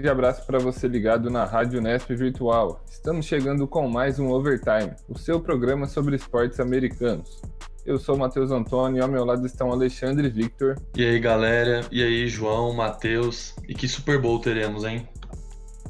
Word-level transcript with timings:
grande 0.00 0.08
abraço 0.08 0.46
para 0.46 0.58
você 0.58 0.88
ligado 0.88 1.28
na 1.28 1.44
Rádio 1.44 1.78
Nesp 1.78 2.14
Virtual. 2.14 2.82
Estamos 2.90 3.26
chegando 3.26 3.68
com 3.68 3.86
mais 3.86 4.18
um 4.18 4.30
Overtime, 4.30 4.94
o 5.06 5.18
seu 5.18 5.38
programa 5.38 5.86
sobre 5.86 6.16
esportes 6.16 6.58
americanos. 6.58 7.42
Eu 7.84 7.98
sou 7.98 8.14
o 8.14 8.18
Matheus 8.18 8.50
Antônio 8.50 8.98
e 8.98 9.02
ao 9.02 9.08
meu 9.08 9.26
lado 9.26 9.44
estão 9.44 9.70
Alexandre 9.70 10.26
e 10.26 10.30
Victor. 10.30 10.76
E 10.96 11.04
aí, 11.04 11.20
galera? 11.20 11.82
E 11.92 12.02
aí, 12.02 12.26
João, 12.28 12.72
Matheus? 12.72 13.54
E 13.68 13.74
que 13.74 13.86
Super 13.86 14.18
Bowl 14.18 14.40
teremos, 14.40 14.84
hein? 14.84 15.06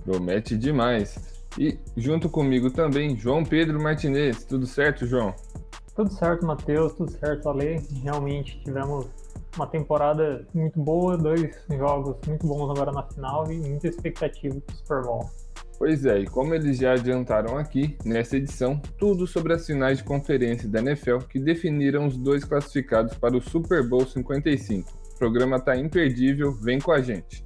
Promete 0.05 0.57
demais. 0.57 1.17
E 1.57 1.79
junto 1.97 2.29
comigo 2.29 2.69
também, 2.69 3.17
João 3.17 3.45
Pedro 3.45 3.81
Martinez. 3.81 4.43
Tudo 4.43 4.67
certo, 4.67 5.07
João? 5.07 5.33
Tudo 5.95 6.11
certo, 6.11 6.45
Matheus. 6.45 6.95
Tudo 6.95 7.13
certo, 7.13 7.49
Ale. 7.49 7.81
Realmente 8.03 8.61
tivemos 8.65 9.07
uma 9.57 9.67
temporada 9.67 10.47
muito 10.55 10.81
boa, 10.81 11.17
dois 11.17 11.51
jogos 11.69 12.17
muito 12.27 12.47
bons 12.47 12.71
agora 12.71 12.93
na 12.93 13.03
final 13.03 13.51
e 13.51 13.59
muita 13.59 13.89
expectativa 13.89 14.61
para 14.61 14.75
o 14.75 14.77
Super 14.77 15.03
Bowl. 15.03 15.31
Pois 15.79 16.05
é, 16.05 16.19
e 16.19 16.27
como 16.27 16.55
eles 16.55 16.77
já 16.77 16.93
adiantaram 16.93 17.57
aqui, 17.57 17.97
nessa 18.05 18.37
edição, 18.37 18.79
tudo 18.99 19.27
sobre 19.27 19.55
as 19.55 19.67
finais 19.67 19.99
de 19.99 20.05
conferência 20.05 20.69
da 20.69 20.81
NFL 20.81 21.19
que 21.29 21.41
definiram 21.41 22.07
os 22.07 22.19
dois 22.19 22.45
classificados 22.45 23.17
para 23.17 23.35
o 23.35 23.41
Super 23.41 23.89
Bowl 23.89 24.07
55. 24.07 24.91
O 25.15 25.19
programa 25.19 25.59
tá 25.59 25.75
imperdível, 25.77 26.53
vem 26.53 26.79
com 26.79 26.93
a 26.93 27.01
gente. 27.01 27.43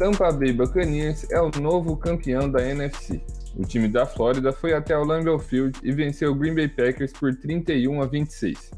Tampa 0.00 0.32
Bay 0.32 0.50
Buccaneers 0.50 1.30
é 1.30 1.38
o 1.42 1.50
novo 1.60 1.94
campeão 1.94 2.50
da 2.50 2.66
NFC. 2.66 3.20
O 3.54 3.66
time 3.66 3.86
da 3.86 4.06
Flórida 4.06 4.50
foi 4.50 4.72
até 4.72 4.96
o 4.96 5.04
Lambeau 5.04 5.38
Field 5.38 5.78
e 5.82 5.92
venceu 5.92 6.32
o 6.32 6.34
Green 6.34 6.54
Bay 6.54 6.68
Packers 6.68 7.12
por 7.12 7.36
31 7.36 8.00
a 8.00 8.06
26. 8.06 8.70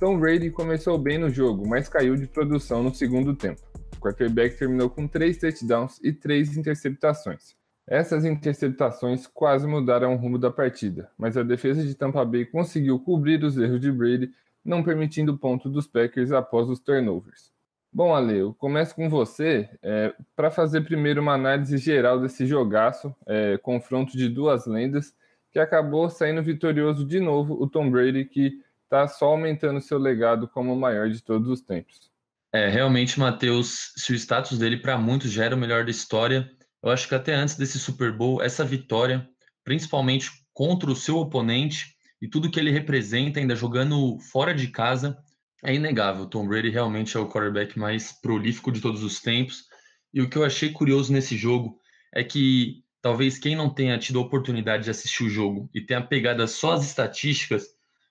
Tom 0.00 0.18
Brady 0.18 0.50
começou 0.50 0.96
bem 0.96 1.18
no 1.18 1.28
jogo, 1.28 1.68
mas 1.68 1.86
caiu 1.90 2.16
de 2.16 2.26
produção 2.26 2.82
no 2.82 2.94
segundo 2.94 3.34
tempo. 3.34 3.60
O 3.94 4.00
quarterback 4.00 4.56
terminou 4.56 4.88
com 4.88 5.06
três 5.06 5.36
touchdowns 5.36 6.00
e 6.02 6.14
três 6.14 6.56
interceptações. 6.56 7.54
Essas 7.86 8.24
interceptações 8.24 9.26
quase 9.26 9.66
mudaram 9.66 10.14
o 10.14 10.16
rumo 10.16 10.38
da 10.38 10.50
partida, 10.50 11.10
mas 11.18 11.36
a 11.36 11.42
defesa 11.42 11.84
de 11.84 11.94
Tampa 11.94 12.24
Bay 12.24 12.46
conseguiu 12.46 12.98
cobrir 12.98 13.44
os 13.44 13.58
erros 13.58 13.82
de 13.82 13.92
Brady, 13.92 14.30
não 14.64 14.82
permitindo 14.82 15.36
ponto 15.36 15.68
dos 15.68 15.86
Packers 15.86 16.32
após 16.32 16.70
os 16.70 16.80
turnovers. 16.80 17.53
Bom, 17.96 18.12
Ale, 18.12 18.38
eu 18.38 18.52
começo 18.52 18.92
com 18.92 19.08
você 19.08 19.70
é, 19.80 20.12
para 20.34 20.50
fazer 20.50 20.80
primeiro 20.80 21.22
uma 21.22 21.34
análise 21.34 21.78
geral 21.78 22.20
desse 22.20 22.44
jogaço, 22.44 23.14
é, 23.24 23.56
confronto 23.58 24.16
de 24.16 24.28
duas 24.28 24.66
lendas, 24.66 25.14
que 25.52 25.60
acabou 25.60 26.10
saindo 26.10 26.42
vitorioso 26.42 27.06
de 27.06 27.20
novo 27.20 27.54
o 27.54 27.70
Tom 27.70 27.88
Brady, 27.88 28.24
que 28.24 28.60
está 28.82 29.06
só 29.06 29.26
aumentando 29.26 29.80
seu 29.80 29.96
legado 29.96 30.48
como 30.48 30.72
o 30.72 30.76
maior 30.76 31.08
de 31.08 31.22
todos 31.22 31.48
os 31.48 31.60
tempos. 31.60 32.10
É, 32.52 32.68
realmente, 32.68 33.20
Matheus, 33.20 33.92
se 33.96 34.12
o 34.12 34.16
status 34.16 34.58
dele 34.58 34.78
para 34.78 34.98
muitos 34.98 35.30
já 35.30 35.44
era 35.44 35.54
o 35.54 35.58
melhor 35.58 35.84
da 35.84 35.92
história, 35.92 36.50
eu 36.82 36.90
acho 36.90 37.08
que 37.08 37.14
até 37.14 37.32
antes 37.32 37.54
desse 37.54 37.78
Super 37.78 38.10
Bowl, 38.10 38.42
essa 38.42 38.64
vitória, 38.64 39.24
principalmente 39.62 40.32
contra 40.52 40.90
o 40.90 40.96
seu 40.96 41.18
oponente 41.18 41.94
e 42.20 42.26
tudo 42.26 42.50
que 42.50 42.58
ele 42.58 42.72
representa, 42.72 43.38
ainda 43.38 43.54
jogando 43.54 44.18
fora 44.18 44.52
de 44.52 44.66
casa, 44.66 45.16
é 45.64 45.74
inegável. 45.74 46.26
Tom 46.26 46.46
Brady 46.46 46.68
realmente 46.68 47.16
é 47.16 47.20
o 47.20 47.28
quarterback 47.28 47.78
mais 47.78 48.12
prolífico 48.12 48.70
de 48.70 48.80
todos 48.80 49.02
os 49.02 49.20
tempos. 49.20 49.64
E 50.12 50.20
o 50.20 50.28
que 50.28 50.36
eu 50.36 50.44
achei 50.44 50.70
curioso 50.70 51.12
nesse 51.12 51.36
jogo 51.36 51.80
é 52.14 52.22
que 52.22 52.84
talvez 53.00 53.38
quem 53.38 53.56
não 53.56 53.68
tenha 53.68 53.98
tido 53.98 54.18
a 54.18 54.22
oportunidade 54.22 54.84
de 54.84 54.90
assistir 54.90 55.24
o 55.24 55.30
jogo 55.30 55.68
e 55.74 55.80
tenha 55.80 56.06
pegado 56.06 56.46
só 56.46 56.74
as 56.74 56.84
estatísticas, 56.84 57.66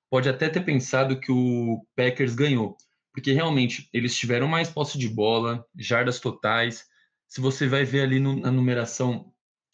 pode 0.09 0.28
até 0.28 0.50
ter 0.50 0.62
pensado 0.62 1.19
que 1.19 1.31
o 1.31 1.86
Packers 1.96 2.36
ganhou, 2.36 2.75
porque 3.14 3.31
realmente 3.31 3.90
eles 3.94 4.16
tiveram 4.16 4.47
mais 4.47 4.70
posse 4.70 4.97
de 4.97 5.08
bola, 5.08 5.66
jardas 5.78 6.20
totais. 6.20 6.85
Se 7.28 7.40
você 7.40 7.68
vai 7.68 7.85
ver 7.85 8.02
ali 8.02 8.20
no, 8.20 8.40
na 8.40 8.52
numeração 8.52 9.31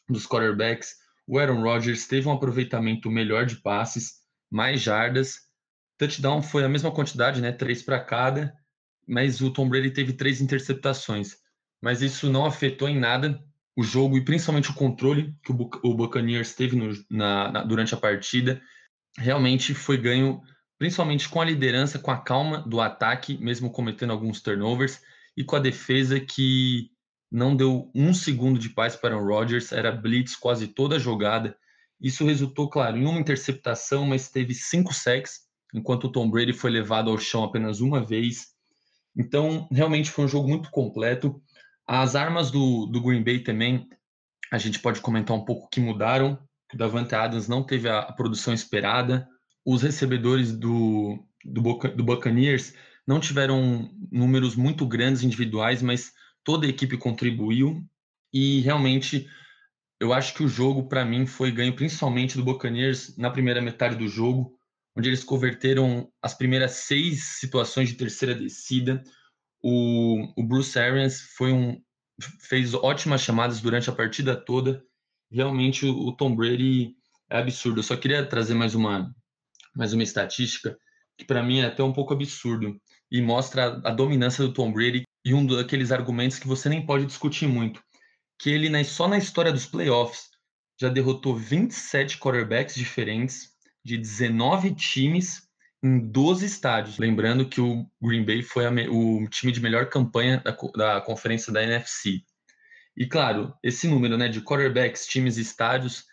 dos 0.07 0.27
quarterbacks, 0.27 0.95
o 1.27 1.37
Aaron 1.37 1.61
Rodgers 1.61 2.07
teve 2.07 2.27
um 2.27 2.31
aproveitamento 2.31 3.09
melhor 3.09 3.45
de 3.45 3.57
passes, 3.57 4.19
mais 4.49 4.81
jardas, 4.81 5.48
Touchdown 5.99 6.41
foi 6.41 6.63
a 6.63 6.69
mesma 6.69 6.91
quantidade, 6.91 7.41
né? 7.41 7.51
Três 7.51 7.83
para 7.83 7.99
cada, 7.99 8.55
mas 9.05 9.41
o 9.41 9.51
Tom 9.51 9.67
Brady 9.67 9.91
teve 9.91 10.13
três 10.13 10.39
interceptações. 10.39 11.35
Mas 11.81 12.01
isso 12.01 12.31
não 12.31 12.45
afetou 12.45 12.87
em 12.87 12.97
nada 12.97 13.43
o 13.75 13.83
jogo 13.83 14.17
e 14.17 14.23
principalmente 14.23 14.71
o 14.71 14.73
controle 14.73 15.35
que 15.43 15.51
o 15.51 15.93
Buccaneers 15.93 16.55
teve 16.55 16.75
no, 16.77 16.91
na, 17.09 17.51
na, 17.51 17.63
durante 17.63 17.93
a 17.93 17.97
partida. 17.97 18.61
Realmente 19.17 19.73
foi 19.73 19.97
ganho, 19.97 20.41
principalmente 20.77 21.27
com 21.27 21.41
a 21.41 21.45
liderança, 21.45 21.99
com 21.99 22.11
a 22.11 22.21
calma 22.21 22.59
do 22.61 22.79
ataque, 22.79 23.37
mesmo 23.37 23.69
cometendo 23.69 24.11
alguns 24.11 24.41
turnovers, 24.41 25.01
e 25.35 25.43
com 25.43 25.57
a 25.57 25.59
defesa 25.59 26.17
que 26.17 26.91
não 27.29 27.55
deu 27.55 27.91
um 27.93 28.13
segundo 28.13 28.57
de 28.57 28.69
paz 28.69 28.95
para 28.95 29.17
o 29.17 29.25
Rodgers, 29.25 29.73
era 29.73 29.91
blitz 29.91 30.35
quase 30.35 30.67
toda 30.67 30.95
a 30.95 30.99
jogada. 30.99 31.57
Isso 31.99 32.25
resultou, 32.25 32.69
claro, 32.69 32.97
em 32.97 33.05
uma 33.05 33.19
interceptação, 33.19 34.05
mas 34.05 34.29
teve 34.29 34.53
cinco 34.53 34.93
sacks 34.93 35.48
enquanto 35.73 36.05
o 36.05 36.11
Tom 36.11 36.29
Brady 36.29 36.53
foi 36.53 36.71
levado 36.71 37.09
ao 37.09 37.17
chão 37.17 37.43
apenas 37.43 37.79
uma 37.79 38.03
vez. 38.03 38.47
Então, 39.15 39.67
realmente 39.71 40.11
foi 40.11 40.25
um 40.25 40.29
jogo 40.29 40.47
muito 40.47 40.69
completo. 40.71 41.41
As 41.87 42.15
armas 42.15 42.51
do, 42.51 42.85
do 42.85 43.01
Green 43.01 43.23
Bay 43.23 43.39
também, 43.39 43.87
a 44.51 44.57
gente 44.57 44.79
pode 44.79 45.01
comentar 45.01 45.35
um 45.35 45.45
pouco 45.45 45.69
que 45.69 45.79
mudaram. 45.79 46.39
O 46.73 46.77
Davante 46.77 47.15
Adams 47.15 47.47
não 47.47 47.63
teve 47.63 47.89
a, 47.89 47.99
a 47.99 48.13
produção 48.13 48.53
esperada. 48.53 49.27
Os 49.65 49.81
recebedores 49.81 50.51
do, 50.51 51.23
do, 51.43 51.61
do 51.61 52.03
Buccaneers 52.03 52.73
não 53.05 53.19
tiveram 53.19 53.91
números 54.11 54.55
muito 54.55 54.85
grandes 54.85 55.23
individuais, 55.23 55.81
mas 55.81 56.11
toda 56.43 56.65
a 56.65 56.69
equipe 56.69 56.97
contribuiu. 56.97 57.83
E 58.31 58.61
realmente, 58.61 59.27
eu 59.99 60.13
acho 60.13 60.33
que 60.35 60.43
o 60.43 60.47
jogo, 60.47 60.87
para 60.87 61.03
mim, 61.03 61.25
foi 61.25 61.51
ganho 61.51 61.75
principalmente 61.75 62.37
do 62.37 62.43
Buccaneers 62.43 63.17
na 63.17 63.31
primeira 63.31 63.61
metade 63.61 63.95
do 63.95 64.07
jogo 64.07 64.58
onde 64.95 65.09
eles 65.09 65.23
converteram 65.23 66.11
as 66.21 66.33
primeiras 66.33 66.71
seis 66.71 67.37
situações 67.39 67.89
de 67.89 67.95
terceira 67.95 68.35
descida. 68.35 69.03
O, 69.61 70.33
o 70.37 70.43
Bruce 70.43 70.77
Arians 70.77 71.21
foi 71.35 71.51
um, 71.51 71.81
fez 72.41 72.73
ótimas 72.73 73.21
chamadas 73.21 73.61
durante 73.61 73.89
a 73.89 73.93
partida 73.93 74.35
toda. 74.35 74.83
Realmente 75.31 75.85
o, 75.85 76.07
o 76.07 76.15
Tom 76.15 76.35
Brady 76.35 76.95
é 77.29 77.37
absurdo. 77.37 77.79
Eu 77.79 77.83
só 77.83 77.95
queria 77.95 78.25
trazer 78.25 78.53
mais 78.53 78.75
uma, 78.75 79.13
mais 79.75 79.93
uma 79.93 80.03
estatística 80.03 80.77
que 81.17 81.25
para 81.25 81.43
mim 81.43 81.59
é 81.59 81.65
até 81.65 81.83
um 81.83 81.91
pouco 81.91 82.13
absurdo 82.13 82.79
e 83.11 83.21
mostra 83.21 83.81
a, 83.83 83.89
a 83.89 83.91
dominância 83.91 84.43
do 84.45 84.53
Tom 84.53 84.71
Brady 84.71 85.03
e 85.25 85.33
um 85.33 85.45
daqueles 85.45 85.91
argumentos 85.91 86.39
que 86.39 86.47
você 86.47 86.69
nem 86.69 86.85
pode 86.85 87.05
discutir 87.05 87.45
muito, 87.45 87.83
que 88.39 88.49
ele 88.49 88.83
só 88.85 89.07
na 89.07 89.17
história 89.17 89.51
dos 89.51 89.65
playoffs 89.65 90.29
já 90.79 90.87
derrotou 90.87 91.35
27 91.35 92.17
quarterbacks 92.17 92.75
diferentes, 92.75 93.48
de 93.83 93.97
19 93.97 94.75
times 94.75 95.47
em 95.83 95.99
12 95.99 96.45
estádios. 96.45 96.97
Lembrando 96.97 97.47
que 97.47 97.61
o 97.61 97.85
Green 98.01 98.25
Bay 98.25 98.41
foi 98.41 98.65
o 98.89 99.27
time 99.29 99.51
de 99.51 99.61
melhor 99.61 99.89
campanha 99.89 100.41
da, 100.43 100.55
da 100.75 101.01
conferência 101.01 101.51
da 101.51 101.63
NFC. 101.63 102.21
E 102.95 103.05
claro, 103.07 103.53
esse 103.63 103.87
número 103.87 104.17
né, 104.17 104.27
de 104.27 104.41
quarterbacks, 104.41 105.07
times 105.07 105.37
e 105.37 105.41
estádios, 105.41 106.03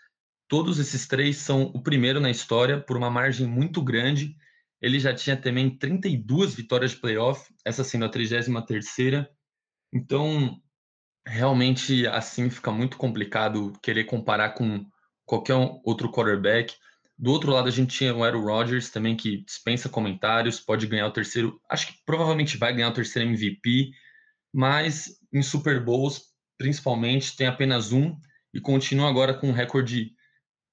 todos 0.49 0.79
esses 0.79 1.07
três 1.07 1.39
são 1.39 1.65
o 1.75 1.83
primeiro 1.83 2.21
na 2.21 2.31
história 2.31 2.81
por 2.81 2.97
uma 2.97 3.11
margem 3.11 3.47
muito 3.47 3.83
grande. 3.83 4.37
Ele 4.81 5.01
já 5.01 5.15
tinha 5.15 5.37
também 5.37 5.77
32 5.77 6.55
vitórias 6.55 6.93
de 6.93 6.99
playoff, 6.99 7.53
essa 7.65 7.83
sendo 7.83 8.05
a 8.05 8.11
33ª. 8.11 9.27
Então, 9.93 10.61
realmente 11.27 12.07
assim 12.07 12.49
fica 12.49 12.71
muito 12.71 12.97
complicado 12.97 13.73
querer 13.83 14.05
comparar 14.05 14.51
com 14.51 14.87
qualquer 15.25 15.55
outro 15.85 16.11
quarterback. 16.11 16.75
Do 17.19 17.31
outro 17.31 17.51
lado, 17.51 17.69
a 17.69 17.73
gente 17.73 17.97
tinha 17.97 18.15
o 18.15 18.23
Aaron 18.23 18.43
Rodgers 18.43 18.91
também, 18.91 19.17
que 19.17 19.43
dispensa 19.45 19.89
comentários, 19.89 20.61
pode 20.61 20.87
ganhar 20.87 21.07
o 21.07 21.13
terceiro, 21.13 21.59
acho 21.71 21.87
que 21.87 21.95
provavelmente 22.05 22.59
vai 22.59 22.75
ganhar 22.75 22.91
o 22.91 22.95
terceiro 22.95 23.29
MVP, 23.29 23.91
mas 24.53 25.19
em 25.33 25.43
Super 25.43 25.83
Bowls, 25.83 26.25
principalmente, 26.59 27.35
tem 27.37 27.47
apenas 27.47 27.93
um 27.93 28.15
e 28.53 28.61
continua 28.61 29.09
agora 29.09 29.33
com 29.33 29.49
um 29.49 29.53
recorde, 29.53 30.13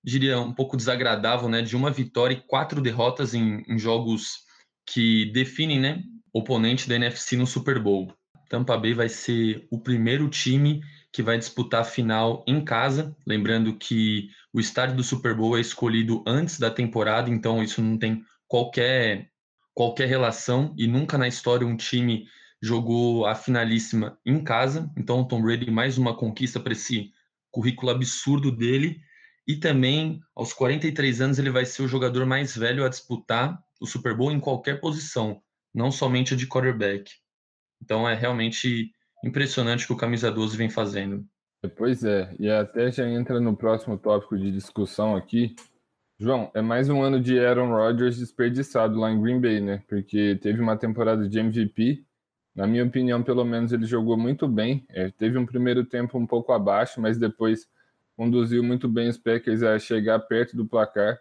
diria, 0.03 0.39
um 0.39 0.53
pouco 0.53 0.75
desagradável, 0.75 1.47
né, 1.47 1.61
de 1.61 1.77
uma 1.77 1.91
vitória 1.91 2.33
e 2.33 2.41
quatro 2.41 2.81
derrotas 2.81 3.33
em, 3.33 3.63
em 3.67 3.79
jogos 3.79 4.43
que 4.85 5.31
definem, 5.31 5.79
né, 5.79 6.03
oponente 6.33 6.89
da 6.89 6.95
NFC 6.95 7.37
no 7.37 7.47
Super 7.47 7.79
Bowl. 7.79 8.13
Tampa 8.49 8.77
Bay 8.77 8.93
vai 8.93 9.07
ser 9.07 9.65
o 9.71 9.79
primeiro 9.79 10.29
time 10.29 10.81
que 11.13 11.21
vai 11.21 11.37
disputar 11.37 11.81
a 11.81 11.85
final 11.85 12.43
em 12.47 12.65
casa. 12.65 13.15
Lembrando 13.25 13.77
que 13.77 14.29
o 14.51 14.59
estádio 14.59 14.97
do 14.97 15.03
Super 15.03 15.35
Bowl 15.35 15.55
é 15.55 15.61
escolhido 15.61 16.23
antes 16.25 16.57
da 16.57 16.71
temporada, 16.71 17.29
então 17.29 17.61
isso 17.63 17.81
não 17.83 17.99
tem 17.99 18.25
qualquer, 18.47 19.29
qualquer 19.75 20.09
relação 20.09 20.73
e 20.75 20.87
nunca 20.87 21.15
na 21.15 21.27
história 21.27 21.67
um 21.67 21.77
time 21.77 22.25
jogou 22.61 23.27
a 23.27 23.35
finalíssima 23.35 24.17
em 24.25 24.43
casa. 24.43 24.91
Então, 24.97 25.21
o 25.21 25.27
Tom 25.27 25.41
Brady 25.41 25.69
mais 25.69 25.97
uma 25.99 26.17
conquista 26.17 26.59
para 26.59 26.73
esse 26.73 27.11
currículo 27.51 27.91
absurdo 27.91 28.51
dele. 28.51 28.99
e 29.45 29.57
também 29.57 30.21
aos 30.35 30.53
43 30.53 31.21
anos 31.21 31.37
ele 31.37 31.49
vai 31.49 31.65
ser 31.65 31.83
o 31.83 31.87
jogador 31.87 32.25
mais 32.25 32.55
velho 32.55 32.85
a 32.85 32.89
disputar 32.89 33.61
o 33.79 33.85
Super 33.85 34.15
Bowl 34.15 34.31
em 34.31 34.39
qualquer 34.39 34.79
posição, 34.79 35.41
não 35.75 35.91
somente 35.91 36.33
a 36.33 36.37
de 36.37 36.47
quarterback. 36.47 37.11
Então 37.81 38.07
é 38.07 38.15
realmente 38.15 38.93
impressionante 39.23 39.85
o 39.85 39.87
que 39.87 39.93
o 39.93 39.97
camisa 39.97 40.31
12 40.31 40.57
vem 40.57 40.69
fazendo. 40.69 41.25
Pois 41.77 42.03
é, 42.03 42.35
e 42.37 42.49
até 42.49 42.91
já 42.91 43.07
entra 43.07 43.39
no 43.39 43.55
próximo 43.55 43.97
tópico 43.97 44.37
de 44.37 44.51
discussão 44.51 45.15
aqui. 45.15 45.55
João, 46.19 46.51
é 46.53 46.61
mais 46.61 46.89
um 46.89 47.01
ano 47.01 47.19
de 47.19 47.39
Aaron 47.39 47.69
Rodgers 47.69 48.17
desperdiçado 48.17 48.99
lá 48.99 49.09
em 49.09 49.21
Green 49.21 49.39
Bay, 49.39 49.61
né? 49.61 49.81
Porque 49.87 50.37
teve 50.41 50.61
uma 50.61 50.77
temporada 50.77 51.27
de 51.27 51.39
MVP. 51.39 52.03
Na 52.53 52.67
minha 52.67 52.83
opinião, 52.83 53.23
pelo 53.23 53.43
menos 53.45 53.71
ele 53.71 53.85
jogou 53.85 54.17
muito 54.17 54.47
bem. 54.47 54.85
É, 54.89 55.09
teve 55.09 55.37
um 55.37 55.45
primeiro 55.45 55.85
tempo 55.85 56.17
um 56.17 56.27
pouco 56.27 56.51
abaixo, 56.51 57.01
mas 57.01 57.17
depois 57.17 57.67
conduziu 58.15 58.61
muito 58.61 58.87
bem 58.87 59.09
os 59.09 59.17
Packers 59.17 59.63
a 59.63 59.79
chegar 59.79 60.19
perto 60.19 60.55
do 60.55 60.65
placar. 60.65 61.17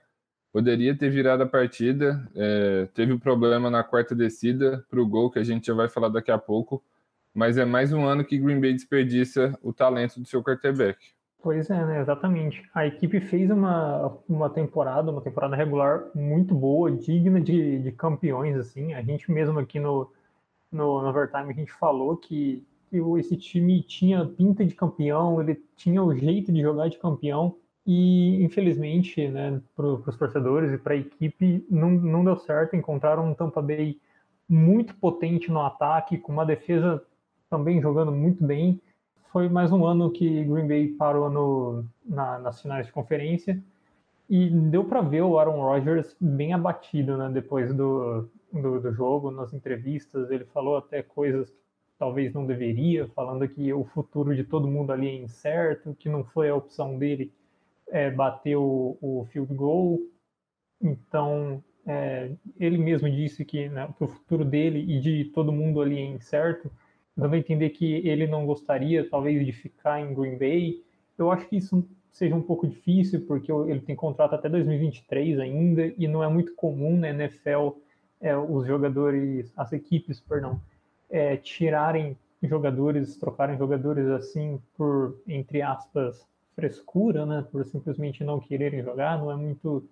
Poderia 0.52 0.94
ter 0.94 1.08
virado 1.08 1.44
a 1.44 1.46
partida, 1.46 2.28
é, 2.34 2.86
teve 2.92 3.12
um 3.12 3.18
problema 3.18 3.70
na 3.70 3.82
quarta 3.82 4.14
descida 4.14 4.84
para 4.90 5.00
o 5.00 5.08
gol, 5.08 5.30
que 5.30 5.38
a 5.38 5.44
gente 5.44 5.66
já 5.66 5.72
vai 5.72 5.88
falar 5.88 6.10
daqui 6.10 6.30
a 6.30 6.36
pouco, 6.36 6.84
mas 7.34 7.56
é 7.56 7.64
mais 7.64 7.92
um 7.92 8.04
ano 8.04 8.24
que 8.24 8.38
Green 8.38 8.60
Bay 8.60 8.72
desperdiça 8.72 9.58
o 9.62 9.72
talento 9.72 10.20
do 10.20 10.26
seu 10.26 10.42
quarterback. 10.42 10.98
Pois 11.42 11.68
é, 11.70 11.84
né? 11.84 12.00
exatamente. 12.00 12.62
A 12.72 12.86
equipe 12.86 13.20
fez 13.20 13.50
uma, 13.50 14.16
uma 14.28 14.48
temporada, 14.48 15.10
uma 15.10 15.20
temporada 15.20 15.56
regular 15.56 16.04
muito 16.14 16.54
boa, 16.54 16.90
digna 16.90 17.40
de, 17.40 17.80
de 17.80 17.90
campeões, 17.92 18.56
assim. 18.56 18.94
A 18.94 19.02
gente 19.02 19.30
mesmo 19.30 19.58
aqui 19.58 19.80
no, 19.80 20.08
no, 20.70 21.02
no 21.02 21.08
Overtime, 21.08 21.50
a 21.50 21.54
gente 21.54 21.72
falou 21.72 22.16
que 22.16 22.64
esse 23.18 23.36
time 23.36 23.82
tinha 23.82 24.24
pinta 24.24 24.64
de 24.64 24.74
campeão, 24.74 25.40
ele 25.40 25.60
tinha 25.74 26.02
o 26.02 26.14
jeito 26.14 26.52
de 26.52 26.60
jogar 26.60 26.88
de 26.88 26.98
campeão 26.98 27.56
e 27.84 28.44
infelizmente, 28.44 29.26
né, 29.26 29.60
para 29.74 29.86
os 29.86 30.16
torcedores 30.16 30.72
e 30.72 30.78
para 30.78 30.94
a 30.94 30.98
equipe 30.98 31.66
não, 31.68 31.90
não 31.90 32.24
deu 32.24 32.36
certo. 32.36 32.76
Encontraram 32.76 33.28
um 33.28 33.34
Tampa 33.34 33.60
Bay 33.60 33.98
muito 34.48 34.94
potente 34.94 35.50
no 35.50 35.62
ataque, 35.62 36.18
com 36.18 36.32
uma 36.32 36.46
defesa 36.46 37.02
também 37.52 37.82
jogando 37.82 38.10
muito 38.10 38.42
bem. 38.42 38.80
Foi 39.30 39.46
mais 39.46 39.70
um 39.70 39.84
ano 39.84 40.10
que 40.10 40.42
Green 40.44 40.66
Bay 40.66 40.88
parou 40.88 41.28
no, 41.28 41.84
na, 42.02 42.38
nas 42.38 42.62
finais 42.62 42.86
de 42.86 42.92
conferência 42.92 43.62
e 44.26 44.48
deu 44.48 44.82
para 44.84 45.02
ver 45.02 45.20
o 45.20 45.38
Aaron 45.38 45.60
Rodgers 45.60 46.16
bem 46.18 46.54
abatido, 46.54 47.18
né, 47.18 47.28
depois 47.28 47.74
do, 47.74 48.26
do, 48.50 48.80
do 48.80 48.92
jogo, 48.94 49.30
nas 49.30 49.52
entrevistas. 49.52 50.30
Ele 50.30 50.46
falou 50.46 50.78
até 50.78 51.02
coisas 51.02 51.54
talvez 51.98 52.32
não 52.32 52.46
deveria, 52.46 53.06
falando 53.08 53.46
que 53.46 53.70
o 53.70 53.84
futuro 53.84 54.34
de 54.34 54.44
todo 54.44 54.66
mundo 54.66 54.90
ali 54.90 55.08
é 55.08 55.14
incerto, 55.14 55.94
que 55.94 56.08
não 56.08 56.24
foi 56.24 56.48
a 56.48 56.56
opção 56.56 56.98
dele 56.98 57.30
é, 57.90 58.10
bater 58.10 58.56
o, 58.56 58.96
o 59.02 59.26
field 59.30 59.54
goal. 59.54 60.00
Então, 60.80 61.62
é, 61.86 62.32
ele 62.58 62.78
mesmo 62.78 63.10
disse 63.10 63.44
que, 63.44 63.68
né, 63.68 63.92
que, 63.96 64.02
o 64.02 64.08
futuro 64.08 64.42
dele 64.42 64.80
e 64.80 64.98
de 64.98 65.26
todo 65.26 65.52
mundo 65.52 65.82
ali 65.82 65.98
é 65.98 66.04
incerto, 66.06 66.72
dando 67.16 67.34
a 67.34 67.38
entender 67.38 67.70
que 67.70 68.06
ele 68.06 68.26
não 68.26 68.46
gostaria, 68.46 69.08
talvez, 69.08 69.44
de 69.44 69.52
ficar 69.52 70.00
em 70.00 70.14
Green 70.14 70.38
Bay. 70.38 70.82
Eu 71.18 71.30
acho 71.30 71.48
que 71.48 71.56
isso 71.56 71.86
seja 72.10 72.34
um 72.34 72.42
pouco 72.42 72.66
difícil, 72.66 73.26
porque 73.26 73.50
ele 73.50 73.80
tem 73.80 73.96
contrato 73.96 74.34
até 74.34 74.48
2023 74.48 75.38
ainda, 75.38 75.92
e 75.96 76.06
não 76.06 76.22
é 76.22 76.28
muito 76.28 76.54
comum 76.54 76.96
na 76.96 77.10
NFL 77.10 77.70
é, 78.20 78.36
os 78.36 78.66
jogadores, 78.66 79.52
as 79.56 79.72
equipes, 79.72 80.20
perdão, 80.20 80.60
é, 81.10 81.36
tirarem 81.36 82.16
jogadores, 82.42 83.16
trocarem 83.16 83.58
jogadores 83.58 84.06
assim 84.08 84.60
por, 84.76 85.20
entre 85.26 85.62
aspas, 85.62 86.26
frescura, 86.54 87.26
né? 87.26 87.46
Por 87.50 87.64
simplesmente 87.66 88.24
não 88.24 88.40
quererem 88.40 88.82
jogar. 88.82 89.18
Não 89.18 89.30
é 89.30 89.36
muito, 89.36 89.84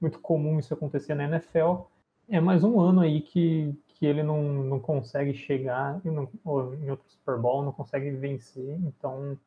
muito 0.00 0.18
comum 0.20 0.58
isso 0.58 0.74
acontecer 0.74 1.14
na 1.14 1.24
NFL. 1.24 1.82
É 2.28 2.40
mais 2.40 2.62
um 2.62 2.78
ano 2.80 3.00
aí 3.00 3.20
que, 3.20 3.74
que 3.98 4.06
ele 4.06 4.22
não, 4.22 4.42
não 4.42 4.80
consegue 4.80 5.34
chegar 5.34 6.00
em, 6.04 6.10
em 6.10 6.90
outro 6.90 7.04
Super 7.08 7.36
Bowl, 7.38 7.64
não 7.64 7.72
consegue 7.72 8.10
vencer. 8.12 8.78
Então, 8.80 9.38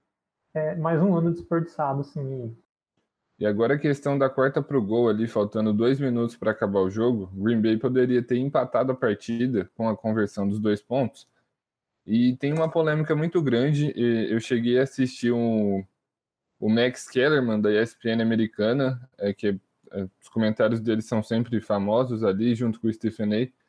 é 0.53 0.75
mais 0.75 1.01
um 1.01 1.15
ano 1.15 1.31
desperdiçado, 1.31 2.01
assim. 2.01 2.56
E 3.39 3.45
agora 3.45 3.75
a 3.75 3.80
questão 3.80 4.18
da 4.18 4.30
quarta 4.30 4.62
para 4.62 4.77
o 4.77 4.86
gol 4.86 5.09
ali, 5.09 5.27
faltando 5.27 5.74
dois 5.74 6.00
minutos 6.00 6.36
para 6.36 6.51
acabar 6.51 6.80
o 6.80 6.89
jogo, 6.89 7.27
Green 7.33 7.62
Bay 7.62 7.77
poderia 7.77 8.21
ter 8.21 8.38
empatado 8.38 8.92
a 8.92 8.95
partida 8.95 9.69
com 9.75 9.89
a 9.89 9.98
conversão 9.98 10.48
dos 10.48 10.59
dois 10.59 10.81
pontos. 10.81 11.27
E 12.06 12.36
tem 12.38 12.53
uma 12.53 12.69
polêmica 12.69 13.15
muito 13.15 13.42
grande. 13.42 13.94
Eu 13.95 14.39
cheguei 14.39 14.80
a 14.80 14.83
assistir 14.83 15.31
um, 15.31 15.83
o 16.59 16.69
Max 16.69 17.09
Kellerman 17.09 17.62
da 17.62 17.71
ESPN 17.71 18.21
americana, 18.21 19.09
é, 19.18 19.33
que 19.33 19.59
é, 19.92 20.07
os 20.21 20.30
comentários 20.30 20.80
dele 20.80 21.01
são 21.01 21.24
sempre 21.24 21.59
famosos 21.62 22.24
ali, 22.24 22.53
junto 22.53 22.80
com 22.80 22.88
o 22.88 22.94
Stephen 22.94 23.33
A. 23.33 23.61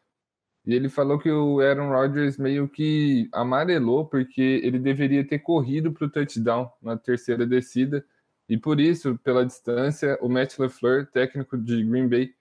E 0.64 0.75
ele 0.75 0.88
falou 0.88 1.19
que 1.19 1.31
o 1.31 1.61
Aaron 1.61 1.91
Rodgers 1.91 2.38
meio 2.38 2.69
que 2.69 3.29
amarelou 3.32 4.06
porque 4.06 4.61
ele 4.62 4.79
deveria 4.79 5.26
ter 5.26 5.41
corrido 5.41 5.93
para 5.93 6.06
o 6.06 6.11
touchdown 6.11 6.70
na 6.81 6.97
terceira 6.97 7.44
descida 7.47 8.05
e 8.49 8.56
por 8.59 8.81
isso, 8.81 9.19
pela 9.25 9.47
distância, 9.47 10.19
o 10.20 10.29
Matt 10.29 10.59
LeFleur, 10.59 11.06
técnico 11.06 11.56
de 11.56 11.82
Green 11.85 12.06
Bay, 12.06 12.35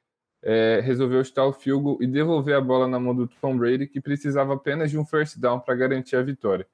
é, 0.43 0.81
resolveu 0.83 1.23
chutar 1.23 1.45
o 1.45 1.53
field 1.53 2.03
e 2.03 2.07
devolver 2.07 2.55
a 2.55 2.59
bola 2.59 2.87
na 2.87 2.99
mão 2.99 3.15
do 3.15 3.29
Tom 3.39 3.57
Brady, 3.57 3.87
que 3.87 4.01
precisava 4.01 4.55
apenas 4.55 4.91
de 4.91 4.97
um 4.97 5.05
first 5.05 5.39
down 5.39 5.59
para 5.59 5.73
garantir 5.73 6.15
a 6.15 6.21
vitória. 6.21 6.67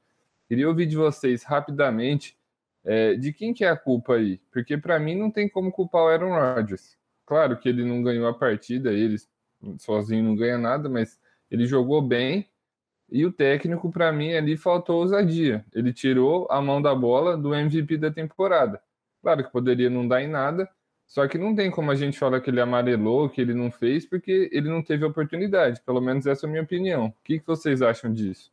Queria 0.47 0.67
ouvir 0.67 0.85
de 0.85 0.95
vocês 0.95 1.43
rapidamente 1.43 2.35
é, 2.83 3.15
de 3.15 3.33
quem 3.33 3.53
que 3.53 3.65
é 3.65 3.69
a 3.69 3.75
culpa 3.75 4.15
aí, 4.15 4.39
porque 4.51 4.77
para 4.77 4.97
mim 4.97 5.15
não 5.15 5.29
tem 5.29 5.47
como 5.47 5.71
culpar 5.71 6.03
o 6.03 6.07
Aaron 6.07 6.33
Rodgers. 6.33 6.97
Claro 7.25 7.59
que 7.59 7.67
ele 7.67 7.83
não 7.83 8.01
ganhou 8.01 8.27
a 8.27 8.33
partida, 8.33 8.91
ele 8.91 9.17
sozinho 9.77 10.23
não 10.23 10.35
ganha 10.35 10.57
nada, 10.57 10.87
mas 10.89 11.19
ele 11.49 11.65
jogou 11.65 12.01
bem 12.01 12.47
e 13.09 13.25
o 13.25 13.31
técnico, 13.31 13.91
para 13.91 14.11
mim, 14.11 14.33
ali 14.33 14.57
faltou 14.57 14.97
ousadia. 14.97 15.65
Ele 15.73 15.93
tirou 15.93 16.47
a 16.51 16.61
mão 16.61 16.81
da 16.81 16.93
bola 16.93 17.37
do 17.37 17.55
MVP 17.55 17.97
da 17.97 18.11
temporada. 18.11 18.81
Claro 19.21 19.43
que 19.43 19.51
poderia 19.51 19.89
não 19.89 20.07
dar 20.07 20.21
em 20.21 20.27
nada, 20.27 20.69
só 21.07 21.25
que 21.27 21.37
não 21.37 21.55
tem 21.55 21.71
como 21.71 21.89
a 21.89 21.95
gente 21.95 22.19
falar 22.19 22.41
que 22.41 22.49
ele 22.49 22.59
amarelou, 22.59 23.29
que 23.29 23.39
ele 23.39 23.53
não 23.53 23.71
fez, 23.71 24.05
porque 24.05 24.49
ele 24.51 24.69
não 24.69 24.83
teve 24.83 25.05
oportunidade. 25.05 25.81
Pelo 25.85 26.01
menos 26.01 26.27
essa 26.27 26.45
é 26.45 26.47
a 26.47 26.51
minha 26.51 26.63
opinião. 26.63 27.07
O 27.07 27.13
que, 27.23 27.41
vocês 27.45 27.81
acham 27.81 28.11
disso? 28.11 28.51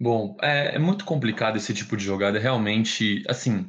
Bom, 0.00 0.36
é, 0.40 0.76
é, 0.76 0.78
muito 0.78 1.04
complicado 1.04 1.56
esse 1.56 1.74
tipo 1.74 1.96
de 1.96 2.04
jogada. 2.04 2.38
Realmente, 2.38 3.24
assim, 3.28 3.68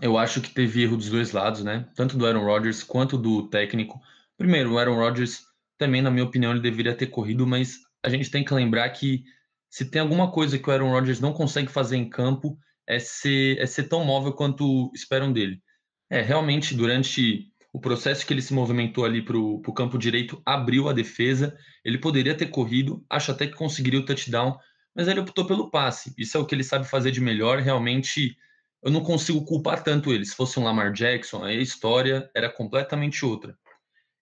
eu 0.00 0.16
acho 0.16 0.40
que 0.40 0.50
teve 0.50 0.82
erro 0.82 0.96
dos 0.96 1.10
dois 1.10 1.32
lados, 1.32 1.64
né? 1.64 1.88
Tanto 1.96 2.16
do 2.16 2.26
Aaron 2.26 2.44
Rodgers 2.44 2.84
quanto 2.84 3.18
do 3.18 3.48
técnico. 3.48 4.00
Primeiro, 4.38 4.72
o 4.72 4.78
Aaron 4.78 4.96
Rodgers 4.96 5.45
também, 5.78 6.02
na 6.02 6.10
minha 6.10 6.24
opinião, 6.24 6.52
ele 6.52 6.60
deveria 6.60 6.94
ter 6.94 7.06
corrido, 7.06 7.46
mas 7.46 7.78
a 8.02 8.08
gente 8.08 8.30
tem 8.30 8.44
que 8.44 8.54
lembrar 8.54 8.88
que 8.90 9.24
se 9.68 9.90
tem 9.90 10.00
alguma 10.00 10.30
coisa 10.30 10.58
que 10.58 10.68
o 10.68 10.72
Aaron 10.72 10.90
Rodgers 10.90 11.20
não 11.20 11.32
consegue 11.32 11.70
fazer 11.70 11.96
em 11.96 12.08
campo, 12.08 12.58
é 12.86 12.98
ser, 12.98 13.58
é 13.58 13.66
ser 13.66 13.84
tão 13.84 14.04
móvel 14.04 14.32
quanto 14.32 14.90
esperam 14.94 15.32
dele. 15.32 15.60
É, 16.08 16.22
realmente, 16.22 16.74
durante 16.74 17.50
o 17.72 17.80
processo 17.80 18.24
que 18.24 18.32
ele 18.32 18.40
se 18.40 18.54
movimentou 18.54 19.04
ali 19.04 19.20
para 19.22 19.36
o 19.36 19.74
campo 19.74 19.98
direito, 19.98 20.40
abriu 20.46 20.88
a 20.88 20.92
defesa, 20.92 21.54
ele 21.84 21.98
poderia 21.98 22.34
ter 22.34 22.46
corrido, 22.46 23.04
acho 23.10 23.30
até 23.32 23.46
que 23.46 23.54
conseguiria 23.54 24.00
o 24.00 24.04
touchdown, 24.04 24.56
mas 24.94 25.08
ele 25.08 25.20
optou 25.20 25.46
pelo 25.46 25.70
passe. 25.70 26.14
Isso 26.16 26.38
é 26.38 26.40
o 26.40 26.46
que 26.46 26.54
ele 26.54 26.64
sabe 26.64 26.88
fazer 26.88 27.10
de 27.10 27.20
melhor. 27.20 27.58
Realmente, 27.58 28.34
eu 28.82 28.90
não 28.90 29.02
consigo 29.02 29.44
culpar 29.44 29.82
tanto 29.82 30.10
ele. 30.10 30.24
Se 30.24 30.34
fosse 30.34 30.58
um 30.58 30.64
Lamar 30.64 30.90
Jackson, 30.90 31.44
a 31.44 31.52
história 31.52 32.30
era 32.34 32.48
completamente 32.48 33.26
outra. 33.26 33.58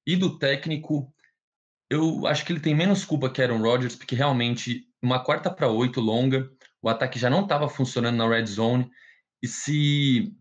E 0.05 0.17
do 0.17 0.37
técnico, 0.37 1.14
eu 1.91 2.27
acho 2.27 2.45
que 2.45 2.53
ele 2.53 2.61
tem 2.61 2.75
menos 2.75 3.05
culpa 3.05 3.31
que 3.31 3.43
Aaron 3.43 3.61
Rodgers, 3.61 3.97
porque 3.97 4.15
realmente, 4.15 4.89
uma 5.03 5.23
quarta 5.23 5.51
para 5.51 5.69
oito 5.69 6.01
longa, 6.01 6.51
o 6.83 6.89
ataque 6.89 7.19
já 7.19 7.31
não 7.31 7.43
estava 7.43 7.69
funcionando 7.69 8.17
na 8.17 8.29
red 8.29 8.47
zone. 8.47 8.91
E 9.43 9.49
se, 9.49 10.35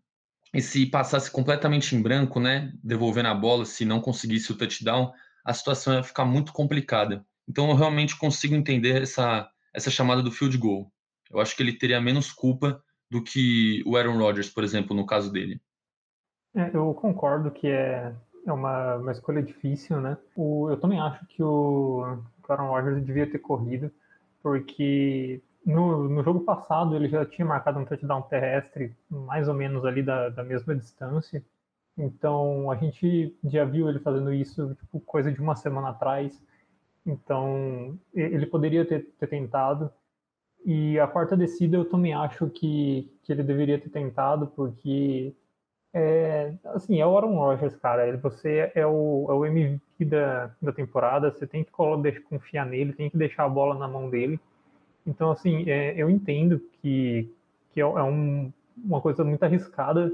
e 0.54 0.62
se 0.62 0.86
passasse 0.86 1.30
completamente 1.30 1.96
em 1.96 2.02
branco, 2.02 2.40
né, 2.40 2.72
devolvendo 2.84 3.30
a 3.30 3.34
bola, 3.34 3.66
se 3.66 3.86
não 3.86 4.00
conseguisse 4.00 4.52
o 4.52 4.58
touchdown, 4.58 5.12
a 5.46 5.54
situação 5.54 5.94
ia 5.94 6.04
ficar 6.04 6.26
muito 6.26 6.54
complicada. 6.54 7.26
Então 7.48 7.70
eu 7.70 7.76
realmente 7.76 8.18
consigo 8.18 8.56
entender 8.56 9.02
essa, 9.02 9.50
essa 9.74 9.92
chamada 9.92 10.22
do 10.22 10.32
field 10.32 10.58
goal. 10.58 10.92
Eu 11.30 11.40
acho 11.40 11.56
que 11.56 11.64
ele 11.64 11.78
teria 11.78 12.00
menos 12.00 12.32
culpa 12.32 12.82
do 13.10 13.22
que 13.22 13.84
o 13.86 13.98
Aaron 13.98 14.18
Rodgers, 14.18 14.50
por 14.50 14.64
exemplo, 14.64 14.96
no 14.96 15.06
caso 15.06 15.32
dele. 15.32 15.62
É, 16.56 16.70
eu 16.74 16.94
concordo 16.94 17.52
que 17.52 17.68
é, 17.68 18.14
é 18.46 18.52
uma, 18.52 18.96
uma 18.98 19.12
escolha 19.12 19.42
difícil, 19.42 20.00
né? 20.02 20.18
O, 20.36 20.70
eu 20.70 20.78
também 20.78 21.00
acho 21.00 21.26
que 21.28 21.42
o, 21.42 22.20
Aaron 22.48 22.70
Rodgers 22.70 23.06
devia 23.06 23.30
ter 23.30 23.40
corrido, 23.40 23.92
porque 24.42 25.42
no, 25.66 26.10
no 26.10 26.24
jogo 26.24 26.42
passado, 26.42 26.96
ele 26.96 27.08
já 27.08 27.26
tinha 27.26 27.46
marcado 27.46 27.80
um 27.80 27.86
touchdown 27.86 28.22
terrestre 28.24 28.96
mais 29.10 29.48
ou 29.48 29.54
menos 29.54 29.86
ali 29.86 30.04
da, 30.04 30.30
da 30.30 30.44
mesma 30.44 30.76
distância. 30.76 31.44
Então, 31.98 32.70
a 32.72 32.76
gente 32.76 33.36
já 33.44 33.64
viu 33.64 33.88
ele 33.88 34.00
fazendo 34.00 34.34
isso, 34.34 34.76
tipo, 34.76 35.00
coisa 35.00 35.32
de 35.32 35.40
uma 35.40 35.56
semana 35.56 35.90
atrás. 35.90 36.42
Então, 37.06 37.98
ele 38.14 38.46
poderia 38.46 38.86
ter, 38.86 39.06
ter 39.20 39.28
tentado. 39.28 39.92
E 40.66 41.00
a 41.00 41.08
quarta 41.08 41.36
descida 41.38 41.78
eu 41.78 41.86
também 41.86 42.14
acho 42.14 42.50
que, 42.50 43.12
que 43.24 43.32
ele 43.32 43.44
deveria 43.44 43.80
ter 43.80 43.90
tentado, 43.90 44.48
porque 44.48 45.34
É, 45.94 46.52
assim, 46.66 47.00
é 47.00 47.06
o 47.06 47.16
Aaron 47.16 47.36
Rodgers, 47.36 47.76
cara. 47.76 48.18
Você 48.18 48.72
é 48.74 48.86
o, 48.86 49.28
é 49.30 49.34
o 49.34 49.46
MVP 49.46 50.06
da, 50.06 50.52
da 50.62 50.72
temporada, 50.72 51.32
você 51.32 51.46
tem 51.46 51.64
que 51.64 51.72
confiar 51.72 52.66
nele, 52.66 52.94
tem 52.94 53.10
que 53.10 53.18
deixar 53.18 53.46
a 53.46 53.50
bola 53.50 53.76
na 53.76 53.88
mão 53.88 54.10
dele. 54.10 54.40
Então, 55.06 55.32
assim, 55.32 55.70
é, 55.70 55.94
eu 55.96 56.10
entendo 56.10 56.60
que, 56.82 57.32
que 57.72 57.80
é, 57.80 57.84
é 57.84 58.04
um, 58.04 58.52
uma 58.84 59.02
coisa 59.02 59.24
muito 59.24 59.44
arriscada, 59.44 60.12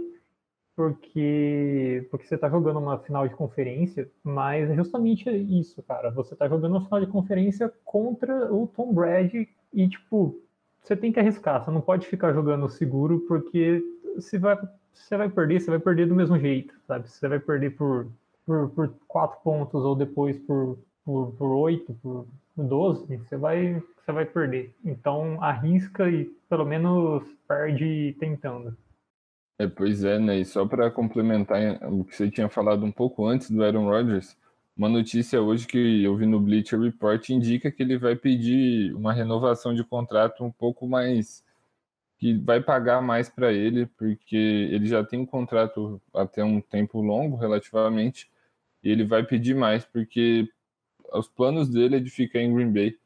porque, 0.76 2.08
porque 2.10 2.26
você 2.26 2.36
está 2.36 2.50
jogando 2.50 2.80
uma 2.80 2.98
final 3.00 3.28
de 3.28 3.36
conferência, 3.36 4.10
mas 4.24 4.70
é 4.70 4.76
justamente 4.76 5.30
isso, 5.30 5.82
cara. 5.84 6.10
Você 6.12 6.34
está 6.34 6.48
jogando 6.48 6.72
uma 6.74 6.86
final 6.86 7.00
de 7.02 7.08
conferência 7.12 7.72
contra 7.86 8.54
o 8.54 8.68
Tom 8.68 8.94
Brady 8.94 9.48
e, 9.74 9.88
tipo, 9.88 10.42
você 10.82 10.96
tem 10.96 11.12
que 11.12 11.20
arriscar, 11.20 11.64
você 11.64 11.72
não 11.72 11.82
pode 11.82 12.08
ficar 12.08 12.34
jogando 12.34 12.70
seguro, 12.70 13.20
porque 13.28 13.84
você 14.22 14.38
vai, 14.38 14.58
você 14.94 15.18
vai 15.18 15.30
perder, 15.30 15.60
você 15.60 15.70
vai 15.70 15.80
perder 15.80 16.08
do 16.08 16.16
mesmo 16.16 16.38
jeito, 16.40 16.74
sabe? 16.88 17.10
Você 17.10 17.28
vai 17.28 17.40
perder 17.40 17.72
por, 17.72 18.08
por, 18.46 18.70
por 18.70 18.94
quatro 19.08 19.40
pontos 19.44 19.84
ou 19.84 19.96
depois 19.96 20.38
por, 20.40 20.78
por, 21.06 21.32
por 21.34 21.52
8, 21.52 21.94
por 22.02 22.28
12, 22.58 23.18
você 23.18 23.38
vai, 23.38 23.84
você 23.98 24.12
vai 24.12 24.26
perder. 24.26 24.74
Então 24.84 25.42
arrisca 25.42 26.10
e 26.10 26.26
pelo 26.50 26.66
menos 26.66 27.24
perde 27.48 28.16
tentando. 28.20 28.76
É, 29.58 29.68
pois 29.68 30.04
é, 30.04 30.18
né? 30.18 30.40
E 30.40 30.46
só 30.46 30.66
para 30.66 30.90
complementar 30.90 31.60
o 31.92 32.06
que 32.06 32.16
você 32.16 32.32
tinha 32.32 32.48
falado 32.48 32.86
um 32.86 32.92
pouco 32.92 33.26
antes 33.26 33.52
do 33.52 33.64
Aaron 33.64 33.90
Rodgers, 33.90 34.38
uma 34.76 34.88
notícia 34.88 35.42
hoje 35.42 35.68
que 35.68 36.04
eu 36.04 36.16
vi 36.16 36.26
no 36.26 36.40
Bleacher 36.40 36.80
Report 36.80 37.30
indica 37.30 37.70
que 37.70 37.84
ele 37.84 37.98
vai 37.98 38.16
pedir 38.16 38.94
uma 38.94 39.12
renovação 39.12 39.74
de 39.74 39.84
contrato 39.84 40.46
um 40.46 40.52
pouco 40.52 40.88
mais 40.88 41.44
que 42.20 42.34
vai 42.34 42.62
pagar 42.62 43.02
mais 43.02 43.30
para 43.30 43.54
ele, 43.54 43.86
porque 43.98 44.36
ele 44.36 44.86
já 44.86 45.04
tem 45.04 45.20
um 45.20 45.26
contrato 45.26 46.02
até 46.14 46.44
um 46.44 46.60
tempo 46.60 47.02
longo 47.02 47.38
relativamente, 47.38 48.30
e 48.84 48.92
ele 48.92 49.06
vai 49.06 49.24
pedir 49.24 49.56
mais 49.56 49.86
porque 49.86 50.48
os 51.14 51.30
planos 51.30 51.70
dele 51.70 51.96
é 51.96 52.00
de 52.00 52.10
ficar 52.10 52.42
em 52.42 52.54
Green 52.54 52.74
Bay. 52.74 52.98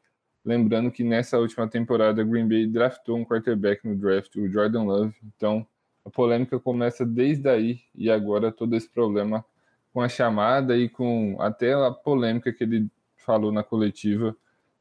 Lembrando 0.44 0.92
que 0.92 1.04
nessa 1.04 1.38
última 1.38 1.68
temporada 1.70 2.24
Green 2.24 2.48
Bay 2.48 2.66
draftou 2.68 3.18
um 3.18 3.24
quarterback 3.24 3.88
no 3.88 3.96
draft, 3.96 4.36
o 4.36 4.50
Jordan 4.50 4.84
Love. 4.84 5.16
Então, 5.24 5.66
a 6.04 6.10
polêmica 6.10 6.60
começa 6.60 7.06
desde 7.06 7.48
aí 7.48 7.82
e 7.96 8.10
agora 8.10 8.52
todo 8.52 8.76
esse 8.76 8.90
problema 8.90 9.46
com 9.94 10.02
a 10.02 10.10
chamada 10.10 10.76
e 10.76 10.90
com 10.90 11.38
até 11.40 11.74
a 11.74 11.92
polêmica 11.92 12.52
que 12.52 12.64
ele 12.64 12.90
falou 13.16 13.52
na 13.52 13.64
coletiva, 13.64 14.36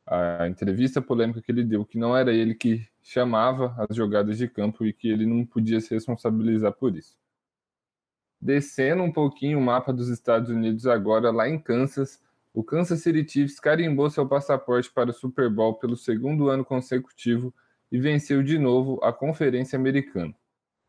a 0.07 0.49
entrevista 0.49 1.03
polêmica 1.03 1.43
que 1.43 1.53
ele 1.53 1.63
deu, 1.63 1.85
que 1.85 1.99
não 1.99 2.17
era 2.17 2.33
ele 2.33 2.55
que 2.55 2.85
chamava 3.03 3.75
as 3.79 3.97
jogadas 3.97 4.39
de 4.39 4.49
campo 4.49 4.87
e 4.87 4.93
que 4.93 5.09
ele 5.09 5.27
não 5.27 5.45
podia 5.45 5.81
se 5.81 5.93
responsabilizar 5.93 6.73
por 6.73 6.97
isso. 6.97 7.19
Descendo 8.41 9.03
um 9.03 9.13
pouquinho 9.13 9.59
o 9.59 9.63
mapa 9.63 9.93
dos 9.93 10.09
Estados 10.09 10.51
Unidos 10.51 10.87
agora, 10.87 11.31
lá 11.31 11.49
em 11.49 11.59
Kansas, 11.59 12.21
o 12.55 12.63
Kansas 12.63 13.01
City 13.01 13.27
Chiefs 13.29 13.59
carimbou 13.59 14.11
seu 14.11 14.27
passaporte 14.27 14.91
para 14.91 15.11
o 15.11 15.13
Super 15.13 15.49
Bowl 15.49 15.75
pelo 15.75 15.97
segundo 15.97 16.49
ano 16.49 16.65
consecutivo 16.65 17.55
e 17.91 17.99
venceu 17.99 18.43
de 18.43 18.59
novo 18.59 18.99
a 19.03 19.13
Conferência 19.13 19.79
Americana. 19.79 20.35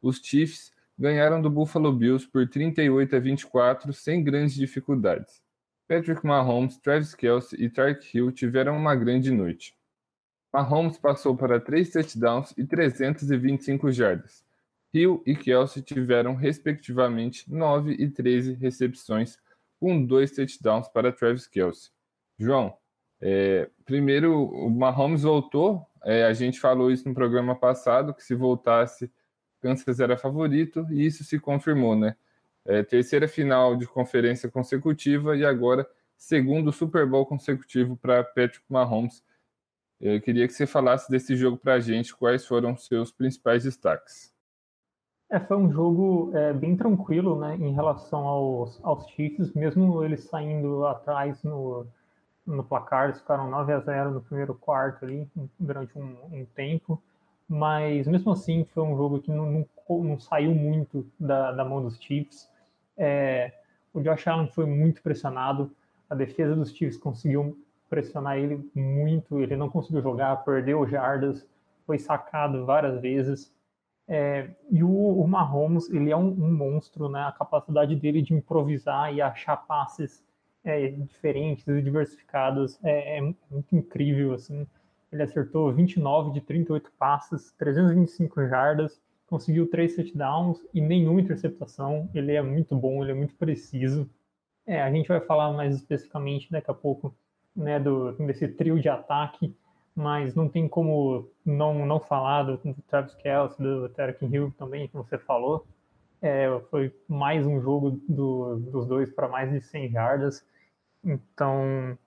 Os 0.02 0.18
Chiefs 0.18 0.74
ganharam 0.98 1.42
do 1.42 1.50
Buffalo 1.50 1.92
Bills 1.92 2.28
por 2.28 2.48
38 2.48 3.16
a 3.16 3.20
24 3.20 3.94
sem 3.94 4.24
grandes 4.24 4.56
dificuldades. 4.56 5.42
Patrick 5.88 6.26
Mahomes, 6.26 6.78
Travis 6.78 7.14
Kelce 7.14 7.56
e 7.62 7.70
Tark 7.70 8.04
Hill 8.14 8.32
tiveram 8.32 8.76
uma 8.76 8.96
grande 8.96 9.32
noite. 9.32 9.76
Mahomes 10.54 10.98
passou 10.98 11.36
para 11.36 11.60
3 11.60 11.90
touchdowns 11.90 12.54
e 12.56 12.64
325 12.64 13.92
jardas. 13.92 14.46
Hill 14.94 15.24
e 15.26 15.36
Kelce 15.36 15.82
tiveram, 15.82 16.36
respectivamente, 16.36 17.52
9 17.52 17.94
e 17.94 18.08
13 18.08 18.54
recepções, 18.54 19.40
com 19.80 20.06
dois 20.06 20.32
touchdowns 20.32 20.88
para 20.88 21.12
Travis 21.12 21.48
Kelce. 21.48 21.90
João, 22.38 22.78
é, 23.20 23.70
primeiro, 23.86 24.48
o 24.50 24.70
Mahomes 24.70 25.24
voltou, 25.24 25.88
é, 26.04 26.26
a 26.26 26.34
gente 26.34 26.60
falou 26.60 26.92
isso 26.92 27.08
no 27.08 27.16
programa 27.16 27.56
passado, 27.56 28.14
que 28.14 28.24
se 28.24 28.36
voltasse 28.36 29.12
Kansas 29.64 30.02
era 30.02 30.18
favorito 30.18 30.86
e 30.92 31.06
isso 31.06 31.24
se 31.24 31.40
confirmou, 31.40 31.96
né? 31.96 32.18
É, 32.66 32.84
terceira 32.84 33.28
final 33.28 33.78
de 33.78 33.88
conferência 33.88 34.50
consecutiva 34.52 35.36
e 35.38 35.46
agora 35.46 35.88
segundo 36.18 36.72
Super 36.72 37.06
Bowl 37.06 37.26
consecutivo 37.26 37.96
para 37.96 38.24
Patrick 38.24 38.64
Mahomes. 38.70 39.24
Eu 40.00 40.22
queria 40.22 40.48
que 40.48 40.54
você 40.54 40.68
falasse 40.68 41.10
desse 41.10 41.36
jogo 41.36 41.58
para 41.58 41.76
a 41.76 41.80
gente, 41.80 42.16
quais 42.16 42.46
foram 42.46 42.76
seus 42.78 43.12
principais 43.12 43.64
destaques. 43.64 44.34
É, 45.30 45.40
foi 45.40 45.58
um 45.58 45.72
jogo 45.72 46.32
é, 46.36 46.54
bem 46.54 46.76
tranquilo, 46.76 47.40
né, 47.40 47.56
em 47.56 47.74
relação 47.74 48.28
aos, 48.28 48.80
aos 48.84 49.08
Chiefs, 49.10 49.54
mesmo 49.54 50.04
eles 50.04 50.26
saindo 50.26 50.86
atrás 50.86 51.42
no, 51.44 51.88
no 52.46 52.64
placar, 52.64 53.06
eles 53.06 53.20
ficaram 53.20 53.50
9 53.50 53.74
a 53.74 53.80
0 53.80 54.12
no 54.12 54.22
primeiro 54.22 54.54
quarto 54.54 55.06
ali, 55.06 55.28
durante 55.60 55.98
um, 55.98 56.16
um 56.32 56.46
tempo 56.54 57.02
mas 57.48 58.08
mesmo 58.08 58.32
assim 58.32 58.66
foi 58.74 58.84
um 58.84 58.96
jogo 58.98 59.20
que 59.20 59.32
não, 59.32 59.52
não, 59.52 60.04
não 60.04 60.20
saiu 60.20 60.54
muito 60.56 61.06
da, 61.20 61.52
da, 61.52 61.64
mão 61.64 61.84
dos 61.84 61.98
Chiefs. 62.02 62.50
É, 62.98 63.54
o 63.94 64.02
Josh 64.02 64.28
Allen 64.28 64.48
foi 64.48 64.66
muito 64.66 65.02
pressionado, 65.02 65.72
a 66.10 66.16
defesa 66.16 66.56
dos 66.56 66.72
Chiefs 66.76 66.98
conseguiu 66.98 67.58
pressionar 67.94 68.40
ele 68.40 68.68
muito, 68.74 69.40
ele 69.40 69.56
não 69.56 69.70
conseguiu 69.70 70.02
jogar, 70.02 70.44
perdeu 70.44 70.88
jardas, 70.88 71.48
foi 71.86 72.00
sacado 72.00 72.66
várias 72.66 73.00
vezes. 73.00 73.54
É, 74.08 74.50
e 74.72 74.84
o, 74.84 74.90
o, 74.90 75.28
Mahomes, 75.28 75.88
ele 75.92 76.10
é 76.10 76.18
um, 76.18 76.28
um, 76.28 76.52
monstro, 76.52 77.08
né? 77.08 77.22
A 77.22 77.32
capacidade 77.32 77.96
dele 77.96 78.24
de 78.24 78.34
improvisar 78.34 79.14
e 79.14 79.22
achar 79.22 79.58
passes 79.58 80.26
é, 80.64 80.88
diferentes 80.88 81.68
e 81.68 81.82
diversificados 81.84 82.80
é, 82.84 83.20
é 83.20 83.22
muito 83.22 83.76
incrível, 83.76 84.34
assim. 84.34 84.66
Ele 85.12 85.22
acertou 85.22 85.72
29 85.72 86.32
de 86.32 86.42
38 86.42 86.92
passes, 86.98 87.52
325 87.52 88.48
jardas, 88.48 89.00
conseguiu 89.28 89.70
três 89.70 89.96
touchdowns 89.96 90.66
e 90.74 90.82
nenhuma 90.82 91.22
interceptação. 91.22 92.10
Ele 92.12 92.32
é 92.32 92.42
muito 92.42 92.76
bom, 92.76 93.04
ele 93.04 93.12
é 93.12 93.16
muito 93.16 93.36
preciso. 93.36 94.10
É, 94.66 94.82
a 94.82 94.92
gente 94.92 95.08
vai 95.08 95.22
falar 95.22 95.54
mais 95.54 95.76
especificamente 95.76 96.50
daqui 96.50 96.72
a 96.72 96.74
pouco 96.74 97.16
né, 97.56 97.80
do, 97.80 98.12
desse 98.14 98.48
trio 98.48 98.80
de 98.80 98.90
ataque, 98.90 99.56
mas 99.96 100.34
não 100.34 100.50
tem 100.50 100.68
como 100.68 101.30
não, 101.46 101.86
não 101.86 102.00
falar 102.00 102.44
do, 102.44 102.58
do 102.58 102.82
Travis 102.88 103.14
Kelce, 103.16 103.62
do 103.62 103.88
Tarek 103.90 104.26
Hill 104.26 104.54
também, 104.58 104.88
que 104.88 104.96
você 104.96 105.18
falou. 105.18 105.66
É, 106.22 106.48
foi 106.70 106.96
mais 107.08 107.46
um 107.46 107.62
jogo 107.62 108.00
do, 108.08 108.56
dos 108.58 108.88
dois 108.88 109.12
para 109.12 109.28
mais 109.28 109.52
de 109.52 109.62
100 109.62 109.90
jardas. 109.90 110.46
Então, 111.04 111.98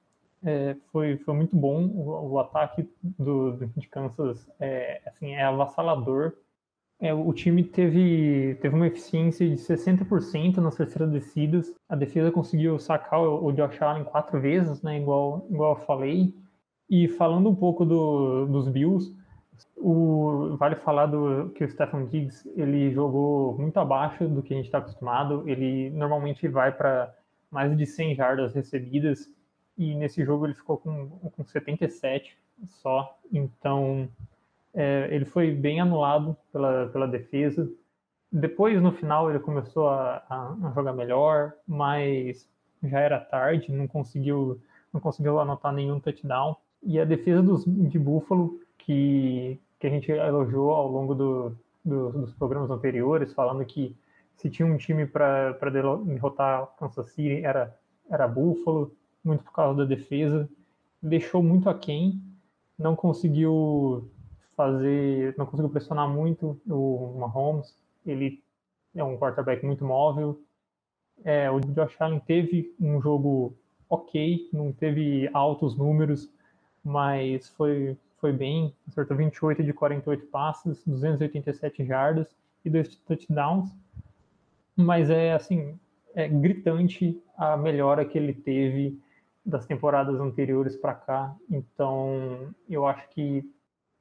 é, 0.43 0.75
foi, 0.91 1.19
foi 1.19 1.35
muito 1.35 1.55
bom. 1.55 1.85
O, 1.87 2.33
o 2.33 2.39
ataque 2.39 2.89
do, 3.03 3.53
de 3.77 3.89
Kansas 3.89 4.49
é, 4.59 5.03
assim, 5.07 5.33
é 5.33 5.43
avassalador. 5.43 6.33
É, 6.99 7.13
o 7.13 7.31
time 7.33 7.63
teve, 7.63 8.57
teve 8.61 8.75
uma 8.75 8.87
eficiência 8.87 9.47
de 9.47 9.57
60% 9.57 10.57
nas 10.57 10.77
terceiras 10.77 11.11
descidas. 11.11 11.75
A 11.89 11.95
defesa 11.95 12.33
conseguiu 12.33 12.79
sacar 12.79 13.21
o, 13.21 13.53
Josh 13.53 13.81
Allen 13.83 14.05
quatro 14.05 14.41
vezes, 14.41 14.83
né, 14.83 14.99
igual, 14.99 15.47
igual 15.51 15.75
eu 15.77 15.85
falei. 15.85 16.35
E 16.89 17.07
falando 17.09 17.51
um 17.51 17.55
pouco 17.55 17.85
do, 17.85 18.47
dos 18.47 18.69
Bills, 18.69 19.15
o, 19.77 20.57
vale 20.59 20.77
falar 20.77 21.07
do, 21.07 21.51
que 21.51 21.65
o 21.65 21.71
Stephen 21.71 22.07
Diggs 22.07 22.51
ele 22.57 22.91
jogou 22.93 23.59
muito 23.59 23.79
abaixo 23.79 24.27
do 24.27 24.43
que 24.43 24.55
a 24.55 24.57
gente 24.57 24.67
está 24.67 24.79
acostumado. 24.79 25.47
Ele 25.47 25.91
normalmente 25.91 26.49
vai 26.49 26.73
para 26.73 27.15
mais 27.51 27.77
de 27.77 27.87
100 27.87 28.15
jardas 28.15 28.55
recebidas 28.55 29.31
e 29.77 29.95
nesse 29.95 30.25
jogo 30.25 30.47
ele 30.47 30.55
ficou 30.55 30.79
com, 30.79 31.09
com 31.09 31.45
77 31.45 32.37
só, 32.67 33.19
então 33.31 34.09
é, 34.77 35.09
ele 35.11 35.25
foi 35.25 35.53
bem 35.53 35.81
anulado 35.81 36.37
pela, 36.53 36.89
pela 36.89 37.09
defesa. 37.09 37.67
Depois, 38.31 38.81
no 38.81 38.93
final, 38.93 39.31
ele 39.31 39.39
começou 39.39 39.89
a, 39.89 40.23
a, 40.29 40.73
jogar 40.75 40.93
melhor, 40.93 41.55
mas 41.67 42.47
já 42.85 43.01
era 43.01 43.19
tarde, 43.19 43.73
não 43.73 43.89
conseguiu, 43.89 44.61
não 44.93 45.01
conseguiu 45.01 45.41
anotar 45.41 45.73
nenhum 45.73 45.99
touchdown. 45.99 46.55
E 46.83 47.01
a 47.01 47.07
defesa 47.07 47.43
dos, 47.43 47.65
de 47.65 47.99
Buffalo, 47.99 48.61
que, 48.77 49.59
que 49.81 49.87
a 49.87 49.91
gente 49.91 50.13
elogiou 50.13 50.71
ao 50.73 50.89
longo 50.89 51.15
do, 51.15 51.57
do, 51.83 52.13
dos 52.13 52.35
programas 52.35 52.71
anteriores, 52.71 53.33
falando 53.33 53.65
que 53.65 53.97
se 54.37 54.51
tinha 54.51 54.67
um 54.67 54.77
time 54.77 55.07
para 55.07 55.57
derrotar 55.73 56.67
Kansas 56.79 57.13
City 57.13 57.43
era, 57.43 57.75
era 58.11 58.29
Buffalo, 58.29 58.93
muito 59.25 59.43
por 59.43 59.53
causa 59.53 59.79
da 59.79 59.85
defesa, 59.87 60.47
deixou 61.03 61.43
muito 61.43 61.71
aquém, 61.71 62.21
não 62.79 62.95
conseguiu 62.95 64.11
fazer, 64.57 65.35
não 65.37 65.47
conseguiu 65.47 65.71
pressionar 65.71 66.09
muito 66.09 66.61
o 66.67 67.17
Mahomes, 67.19 67.77
ele 68.05 68.43
é 68.95 69.05
um 69.05 69.17
quarterback 69.17 69.65
muito 69.65 69.85
móvel. 69.85 70.41
É, 71.25 71.51
o 71.51 71.61
Josh 71.61 72.01
Allen 72.01 72.21
teve 72.21 72.75
um 72.81 73.01
jogo 73.01 73.57
ok, 73.89 74.49
não 74.53 74.73
teve 74.73 75.29
altos 75.33 75.77
números, 75.77 76.31
mas 76.85 77.49
foi, 77.51 77.97
foi 78.21 78.33
bem, 78.33 78.75
acertou 78.89 79.17
28 79.17 79.63
de 79.63 79.73
48 79.73 80.27
passes, 80.27 80.83
287 80.85 81.85
jardas 81.85 82.29
e 82.65 82.71
dois 82.71 82.95
touchdowns. 82.97 83.71
mas 84.77 85.11
é 85.11 85.33
assim, 85.33 85.79
é 86.15 86.29
gritante 86.29 87.23
a 87.37 87.57
melhora 87.57 88.05
que 88.05 88.19
ele 88.19 88.33
teve 88.33 88.99
das 89.45 89.65
temporadas 89.65 90.19
anteriores 90.21 90.77
para 90.77 90.95
cá. 90.95 91.37
Então, 91.49 92.53
eu 92.69 92.87
acho 92.87 93.09
que, 93.11 93.49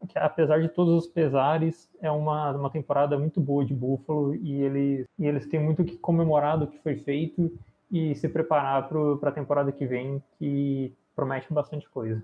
que, 0.05 0.17
apesar 0.17 0.61
de 0.61 0.69
todos 0.69 1.05
os 1.05 1.07
pesares, 1.07 1.89
é 2.01 2.09
uma, 2.09 2.51
uma 2.51 2.69
temporada 2.69 3.17
muito 3.17 3.39
boa 3.39 3.65
de 3.65 3.73
Buffalo 3.73 4.35
e 4.35 4.61
eles, 4.61 5.05
e 5.17 5.25
eles 5.25 5.47
têm 5.47 5.59
muito 5.59 5.83
que 5.83 5.97
comemorar 5.97 6.57
do 6.57 6.67
que 6.67 6.77
foi 6.79 6.95
feito 6.95 7.51
e 7.91 8.15
se 8.15 8.27
preparar 8.27 8.87
para 8.87 9.29
a 9.29 9.33
temporada 9.33 9.71
que 9.71 9.85
vem, 9.85 10.21
que 10.37 10.93
promete 11.15 11.51
bastante 11.53 11.89
coisa. 11.89 12.23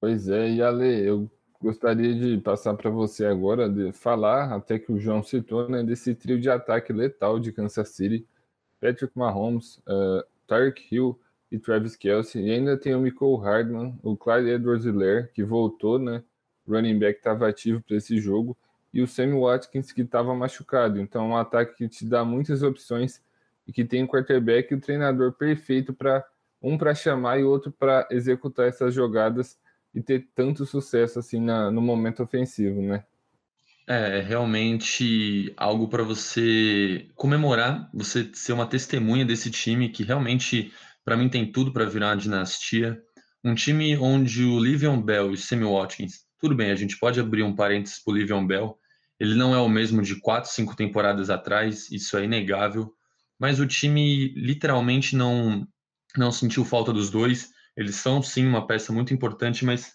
Pois 0.00 0.28
é, 0.28 0.50
e 0.50 0.62
Ale, 0.62 1.06
eu 1.06 1.30
gostaria 1.60 2.14
de 2.14 2.38
passar 2.38 2.74
para 2.74 2.90
você 2.90 3.24
agora, 3.24 3.68
de 3.68 3.92
falar, 3.92 4.52
até 4.52 4.78
que 4.78 4.90
o 4.90 4.98
João 4.98 5.22
citou, 5.22 5.68
né, 5.68 5.82
desse 5.82 6.14
trio 6.14 6.40
de 6.40 6.50
ataque 6.50 6.92
letal 6.92 7.38
de 7.38 7.52
Kansas 7.52 7.90
City, 7.90 8.26
Patrick 8.80 9.16
Mahomes, 9.16 9.76
uh, 9.86 10.24
Tyreek 10.46 10.92
Hill 10.92 11.18
e 11.52 11.58
Travis 11.58 11.94
Kelsey, 11.94 12.44
e 12.44 12.50
ainda 12.50 12.76
tem 12.76 12.94
o 12.94 13.00
Michael 13.00 13.36
Hardman, 13.36 13.98
o 14.02 14.16
Clyde 14.16 14.50
Edwards-Helaire, 14.50 15.30
que 15.32 15.44
voltou, 15.44 15.98
né, 15.98 16.24
running 16.68 16.98
back 16.98 17.18
estava 17.18 17.48
ativo 17.48 17.82
para 17.82 17.96
esse 17.96 18.18
jogo, 18.18 18.56
e 18.92 19.00
o 19.00 19.06
Sammy 19.06 19.38
Watkins, 19.38 19.90
que 19.90 20.02
estava 20.02 20.34
machucado, 20.34 21.00
então 21.00 21.24
é 21.24 21.28
um 21.28 21.36
ataque 21.36 21.76
que 21.76 21.88
te 21.88 22.04
dá 22.04 22.24
muitas 22.24 22.62
opções 22.62 23.22
e 23.66 23.72
que 23.72 23.84
tem 23.84 24.02
um 24.02 24.06
quarterback 24.06 24.72
e 24.72 24.76
o 24.76 24.80
treinador 24.80 25.32
perfeito 25.32 25.94
para 25.94 26.24
um 26.62 26.78
para 26.78 26.94
chamar 26.94 27.40
e 27.40 27.44
outro 27.44 27.72
para 27.72 28.06
executar 28.10 28.68
essas 28.68 28.94
jogadas 28.94 29.58
e 29.94 30.00
ter 30.00 30.28
tanto 30.34 30.64
sucesso 30.64 31.18
assim 31.18 31.40
na, 31.40 31.70
no 31.70 31.80
momento 31.80 32.22
ofensivo, 32.22 32.80
né? 32.80 33.04
É, 33.86 34.18
é 34.18 34.20
realmente 34.20 35.52
algo 35.56 35.88
para 35.88 36.02
você 36.02 37.08
comemorar, 37.14 37.90
você 37.92 38.30
ser 38.32 38.52
uma 38.52 38.66
testemunha 38.66 39.24
desse 39.24 39.50
time 39.50 39.88
que 39.88 40.04
realmente, 40.04 40.72
para 41.04 41.16
mim, 41.16 41.28
tem 41.28 41.50
tudo 41.50 41.72
para 41.72 41.84
virar 41.84 42.08
uma 42.08 42.16
dinastia. 42.16 43.02
Um 43.44 43.54
time 43.54 43.96
onde 43.96 44.44
o 44.44 44.58
Livion 44.60 45.00
Bell 45.00 45.32
e 45.32 45.34
o 45.34 45.36
Sammy 45.36 45.64
Watkins, 45.64 46.24
tudo 46.42 46.56
bem, 46.56 46.72
a 46.72 46.74
gente 46.74 46.98
pode 46.98 47.20
abrir 47.20 47.44
um 47.44 47.54
parênteses 47.54 48.02
para 48.02 48.12
o 48.12 48.16
Livion 48.16 48.44
Bell, 48.44 48.76
ele 49.22 49.36
não 49.36 49.54
é 49.54 49.58
o 49.58 49.68
mesmo 49.68 50.02
de 50.02 50.16
quatro, 50.16 50.50
cinco 50.50 50.74
temporadas 50.74 51.30
atrás, 51.30 51.88
isso 51.92 52.16
é 52.16 52.24
inegável, 52.24 52.92
mas 53.38 53.60
o 53.60 53.66
time 53.66 54.34
literalmente 54.34 55.14
não, 55.14 55.64
não 56.16 56.32
sentiu 56.32 56.64
falta 56.64 56.92
dos 56.92 57.08
dois. 57.08 57.50
Eles 57.76 57.94
são 57.94 58.20
sim 58.20 58.44
uma 58.44 58.66
peça 58.66 58.92
muito 58.92 59.14
importante, 59.14 59.64
mas 59.64 59.92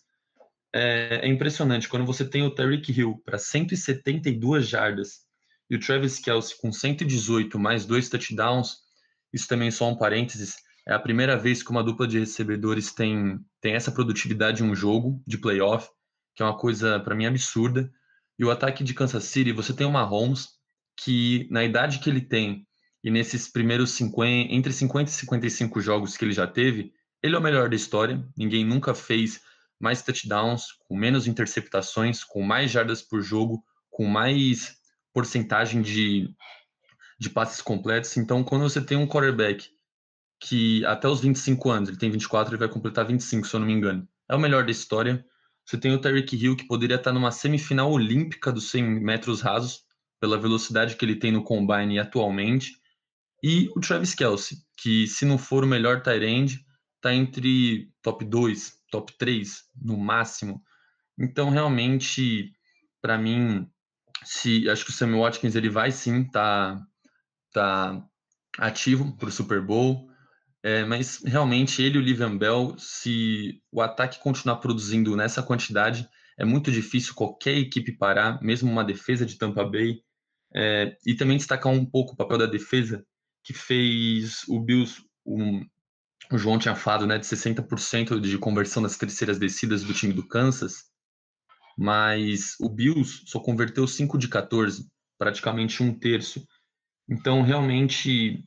é, 0.73 1.25
é 1.25 1.27
impressionante 1.27 1.89
quando 1.89 2.05
você 2.05 2.23
tem 2.23 2.43
o 2.43 2.55
Tyreek 2.55 2.89
Hill 2.89 3.21
para 3.25 3.37
172 3.37 4.65
jardas 4.65 5.25
e 5.69 5.75
o 5.75 5.79
Travis 5.81 6.19
Kelsey 6.19 6.55
com 6.61 6.71
118 6.71 7.59
mais 7.59 7.85
dois 7.85 8.07
touchdowns. 8.07 8.77
Isso 9.33 9.49
também 9.49 9.71
só 9.71 9.89
um 9.89 9.97
parênteses. 9.97 10.55
É 10.87 10.93
a 10.93 10.99
primeira 10.99 11.35
vez 11.35 11.61
que 11.61 11.71
uma 11.71 11.83
dupla 11.83 12.07
de 12.07 12.19
recebedores 12.19 12.93
tem, 12.93 13.37
tem 13.59 13.73
essa 13.73 13.91
produtividade 13.91 14.63
em 14.63 14.65
um 14.65 14.73
jogo 14.73 15.21
de 15.27 15.37
playoff, 15.37 15.89
que 16.37 16.43
é 16.43 16.45
uma 16.45 16.55
coisa 16.55 16.99
para 16.99 17.15
mim 17.15 17.25
absurda. 17.25 17.91
E 18.37 18.45
o 18.45 18.51
ataque 18.51 18.83
de 18.83 18.93
Kansas 18.93 19.23
City, 19.23 19.51
você 19.51 19.73
tem 19.73 19.87
uma 19.87 20.03
Holmes 20.03 20.49
que 20.95 21.47
na 21.49 21.63
idade 21.63 21.97
que 21.97 22.07
ele 22.07 22.21
tem 22.21 22.65
e 23.03 23.09
nesses 23.09 23.47
primeiros 23.47 23.89
50, 23.91 24.53
entre 24.53 24.71
50 24.71 25.09
e 25.09 25.13
55 25.13 25.81
jogos 25.81 26.15
que 26.15 26.23
ele 26.23 26.33
já 26.33 26.45
teve, 26.45 26.93
ele 27.23 27.35
é 27.35 27.39
o 27.39 27.41
melhor 27.41 27.69
da 27.69 27.75
história. 27.75 28.23
Ninguém 28.37 28.63
nunca 28.63 28.93
fez 28.93 29.41
mais 29.79 30.03
touchdowns, 30.03 30.67
com 30.87 30.95
menos 30.95 31.25
interceptações, 31.25 32.23
com 32.23 32.43
mais 32.43 32.69
jardas 32.69 33.01
por 33.01 33.21
jogo, 33.23 33.63
com 33.89 34.05
mais 34.05 34.77
porcentagem 35.11 35.81
de, 35.81 36.29
de 37.19 37.31
passes 37.31 37.61
completos. 37.61 38.15
Então, 38.15 38.43
quando 38.43 38.61
você 38.61 38.79
tem 38.79 38.95
um 38.95 39.07
quarterback 39.07 39.69
que 40.39 40.85
até 40.85 41.07
os 41.07 41.19
25 41.19 41.71
anos, 41.71 41.89
ele 41.89 41.97
tem 41.97 42.11
24, 42.11 42.53
ele 42.53 42.59
vai 42.59 42.69
completar 42.69 43.07
25, 43.07 43.47
se 43.47 43.55
eu 43.55 43.59
não 43.59 43.65
me 43.65 43.73
engano, 43.73 44.07
é 44.29 44.35
o 44.35 44.39
melhor 44.39 44.63
da 44.63 44.71
história. 44.71 45.25
Você 45.67 45.77
tem 45.77 45.93
o 45.93 45.99
Tyreek 45.99 46.33
Hill, 46.33 46.55
que 46.55 46.65
poderia 46.65 46.95
estar 46.95 47.11
numa 47.11 47.29
semifinal 47.29 47.91
olímpica 47.91 48.53
dos 48.53 48.69
100 48.69 49.01
metros 49.01 49.41
rasos, 49.41 49.81
pela 50.17 50.39
velocidade 50.39 50.95
que 50.95 51.03
ele 51.03 51.17
tem 51.17 51.31
no 51.31 51.43
combine 51.43 51.99
atualmente. 51.99 52.71
E 53.43 53.69
o 53.75 53.81
Travis 53.81 54.15
Kelsey, 54.15 54.59
que 54.77 55.05
se 55.07 55.25
não 55.25 55.37
for 55.37 55.65
o 55.65 55.67
melhor 55.67 56.01
tight 56.01 56.23
end, 56.23 56.65
tá 57.01 57.13
entre 57.13 57.91
top 58.01 58.23
2, 58.23 58.77
top 58.89 59.13
3 59.17 59.63
no 59.75 59.97
máximo. 59.97 60.63
Então, 61.19 61.49
realmente, 61.49 62.53
para 63.01 63.17
mim, 63.17 63.69
se 64.23 64.69
acho 64.69 64.85
que 64.85 64.91
o 64.91 64.93
Sammy 64.93 65.19
Watkins 65.19 65.55
ele 65.55 65.69
vai 65.69 65.91
sim 65.91 66.23
tá 66.23 66.81
tá 67.51 68.01
ativo 68.57 69.15
para 69.17 69.27
o 69.27 69.31
Super 69.31 69.61
Bowl, 69.61 70.09
é, 70.63 70.83
mas 70.85 71.21
realmente 71.23 71.81
ele 71.81 71.97
e 71.97 72.01
o 72.01 72.03
Livian 72.03 72.37
Bell, 72.37 72.75
se 72.77 73.61
o 73.71 73.81
ataque 73.81 74.19
continuar 74.19 74.57
produzindo 74.57 75.15
nessa 75.15 75.43
quantidade, 75.43 76.07
é 76.37 76.45
muito 76.45 76.71
difícil 76.71 77.13
qualquer 77.13 77.57
equipe 77.57 77.97
parar, 77.97 78.41
mesmo 78.41 78.71
uma 78.71 78.83
defesa 78.83 79.25
de 79.25 79.37
Tampa 79.37 79.63
Bay. 79.63 80.01
É, 80.55 80.95
e 81.05 81.15
também 81.15 81.37
destacar 81.37 81.71
um 81.71 81.85
pouco 81.85 82.13
o 82.13 82.15
papel 82.15 82.37
da 82.37 82.45
defesa, 82.45 83.05
que 83.43 83.53
fez 83.53 84.43
o 84.47 84.59
Bills, 84.59 85.03
um, 85.25 85.65
o 86.31 86.37
João 86.37 86.59
tinha 86.59 86.75
falado, 86.75 87.07
né, 87.07 87.17
de 87.17 87.25
60% 87.25 88.19
de 88.19 88.37
conversão 88.37 88.81
nas 88.81 88.97
terceiras 88.97 89.37
descidas 89.39 89.83
do 89.83 89.93
time 89.93 90.13
do 90.13 90.27
Kansas, 90.27 90.85
mas 91.77 92.55
o 92.59 92.69
Bills 92.69 93.23
só 93.25 93.39
converteu 93.39 93.87
5 93.87 94.17
de 94.17 94.27
14, 94.27 94.89
praticamente 95.17 95.83
um 95.83 95.97
terço. 95.97 96.45
Então, 97.09 97.41
realmente, 97.41 98.43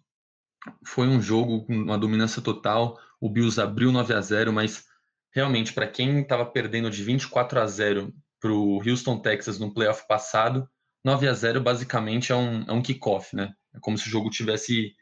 foi 0.84 1.06
um 1.06 1.20
jogo 1.20 1.64
com 1.64 1.74
uma 1.74 1.98
dominância 1.98 2.42
total. 2.42 2.98
O 3.20 3.28
Bills 3.28 3.60
abriu 3.60 3.92
9 3.92 4.14
a 4.14 4.20
0, 4.20 4.52
mas 4.52 4.84
realmente, 5.32 5.72
para 5.72 5.86
quem 5.86 6.20
estava 6.20 6.44
perdendo 6.44 6.90
de 6.90 7.02
24 7.02 7.60
a 7.60 7.66
0 7.66 8.12
para 8.40 8.52
o 8.52 8.82
Houston, 8.86 9.18
Texas, 9.20 9.58
no 9.58 9.72
playoff 9.72 10.06
passado, 10.08 10.68
9 11.04 11.28
a 11.28 11.32
0 11.32 11.60
basicamente 11.60 12.32
é 12.32 12.34
um, 12.34 12.62
é 12.62 12.72
um 12.72 12.82
kickoff, 12.82 13.34
né? 13.34 13.52
É 13.74 13.78
como 13.80 13.96
se 13.96 14.06
o 14.06 14.10
jogo 14.10 14.30
tivesse 14.30 14.94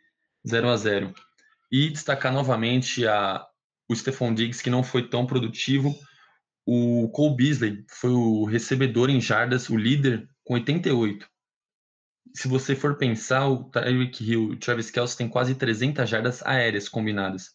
0 0.46 0.68
a 0.68 0.76
0 0.76 1.14
E 1.70 1.88
destacar 1.88 2.32
novamente 2.32 3.06
a, 3.06 3.44
o 3.88 3.94
Stephon 3.94 4.34
Diggs, 4.34 4.62
que 4.62 4.70
não 4.70 4.82
foi 4.82 5.08
tão 5.08 5.26
produtivo. 5.26 5.94
O 6.66 7.08
Cole 7.10 7.36
Beasley 7.36 7.84
foi 7.88 8.10
o 8.10 8.44
recebedor 8.44 9.08
em 9.08 9.20
jardas, 9.20 9.70
o 9.70 9.76
líder, 9.76 10.28
com 10.44 10.54
88. 10.54 11.26
Se 12.34 12.48
você 12.48 12.74
for 12.76 12.96
pensar, 12.96 13.48
o 13.48 13.64
Tyreek 13.64 14.22
Hill 14.22 14.50
e 14.50 14.52
o 14.52 14.56
Travis 14.56 14.90
Kelce 14.90 15.16
têm 15.16 15.28
quase 15.28 15.54
300 15.54 16.08
jardas 16.08 16.42
aéreas 16.42 16.88
combinadas. 16.88 17.54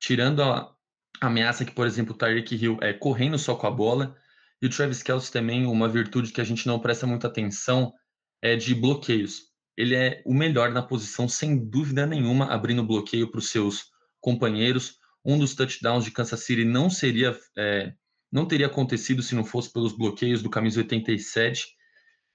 Tirando 0.00 0.42
a 0.42 0.74
ameaça 1.20 1.64
que, 1.64 1.72
por 1.72 1.86
exemplo, 1.86 2.14
o 2.14 2.16
Tyreek 2.16 2.54
Hill 2.54 2.78
é 2.80 2.92
correndo 2.92 3.38
só 3.38 3.54
com 3.54 3.66
a 3.66 3.70
bola, 3.70 4.16
e 4.62 4.66
o 4.66 4.70
Travis 4.70 5.02
Kelce 5.02 5.32
também, 5.32 5.66
uma 5.66 5.88
virtude 5.88 6.32
que 6.32 6.40
a 6.40 6.44
gente 6.44 6.66
não 6.66 6.78
presta 6.78 7.06
muita 7.06 7.26
atenção 7.26 7.92
é 8.40 8.56
de 8.56 8.74
bloqueios 8.74 9.54
ele 9.76 9.94
é 9.94 10.22
o 10.24 10.32
melhor 10.32 10.70
na 10.70 10.82
posição, 10.82 11.28
sem 11.28 11.56
dúvida 11.56 12.06
nenhuma, 12.06 12.46
abrindo 12.46 12.84
bloqueio 12.84 13.30
para 13.30 13.38
os 13.38 13.50
seus 13.50 13.86
companheiros. 14.20 14.98
Um 15.24 15.38
dos 15.38 15.54
touchdowns 15.54 16.04
de 16.04 16.10
Kansas 16.10 16.40
City 16.40 16.64
não 16.64 16.88
seria, 16.88 17.36
é, 17.56 17.92
não 18.30 18.46
teria 18.46 18.66
acontecido 18.66 19.22
se 19.22 19.34
não 19.34 19.44
fosse 19.44 19.72
pelos 19.72 19.96
bloqueios 19.96 20.42
do 20.42 20.50
camisa 20.50 20.80
87. 20.80 21.66